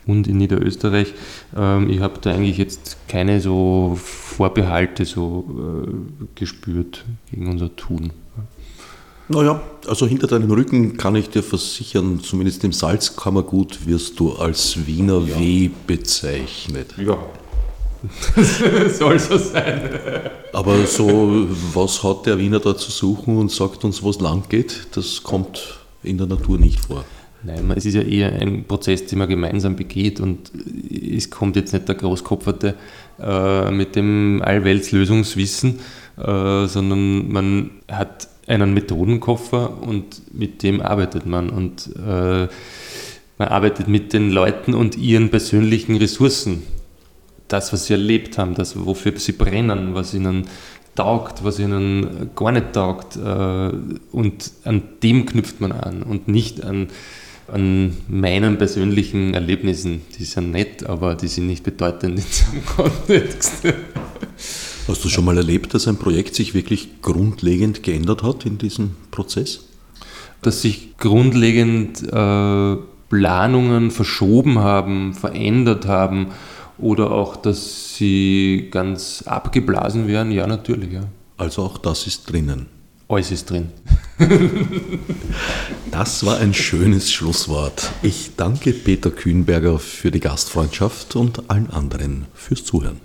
[0.06, 1.14] und in Niederösterreich,
[1.56, 8.12] ähm, ich habe da eigentlich jetzt keine so Vorbehalte so äh, gespürt gegen unser Tun.
[9.30, 14.86] Naja, also hinter deinem Rücken kann ich dir versichern, zumindest im Salzkammergut wirst du als
[14.86, 15.40] Wiener ja.
[15.40, 16.96] W bezeichnet.
[16.98, 17.18] Ja,
[18.94, 19.90] Soll so sein.
[20.54, 24.44] Aber so, was hat der Wiener da zu suchen und sagt uns, wo es lang
[24.50, 27.04] geht, das kommt in der Natur nicht vor.
[27.44, 30.52] Nein, es ist ja eher ein Prozess, den man gemeinsam begeht und
[30.92, 32.76] es kommt jetzt nicht der Großkopferte
[33.20, 35.80] äh, mit dem Allweltslösungswissen,
[36.18, 42.48] äh, sondern man hat einen Methodenkoffer und mit dem arbeitet man und äh,
[43.38, 46.64] man arbeitet mit den Leuten und ihren persönlichen Ressourcen
[47.48, 50.46] das, was sie erlebt haben, das, wofür sie brennen, was ihnen
[50.96, 53.18] taugt, was ihnen gar nicht taugt.
[53.18, 53.72] Äh,
[54.12, 56.88] und an dem knüpft man an und nicht an,
[57.48, 60.02] an meinen persönlichen Erlebnissen.
[60.18, 63.64] Die sind nett, aber die sind nicht bedeutend in diesem Kontext.
[64.88, 68.92] Hast du schon mal erlebt, dass ein Projekt sich wirklich grundlegend geändert hat in diesem
[69.12, 69.68] Prozess?
[70.42, 72.76] Dass sich grundlegend äh,
[73.10, 76.28] Planungen verschoben haben, verändert haben
[76.78, 80.94] oder auch, dass sie ganz abgeblasen werden, ja, natürlich.
[80.94, 81.04] Ja.
[81.38, 82.68] Also auch das ist drinnen.
[83.08, 83.70] Alles ist drin.
[85.92, 87.92] das war ein schönes Schlusswort.
[88.02, 93.00] Ich danke Peter Kühnberger für die Gastfreundschaft und allen anderen fürs Zuhören.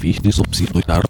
[0.00, 1.02] Fichte subsidiar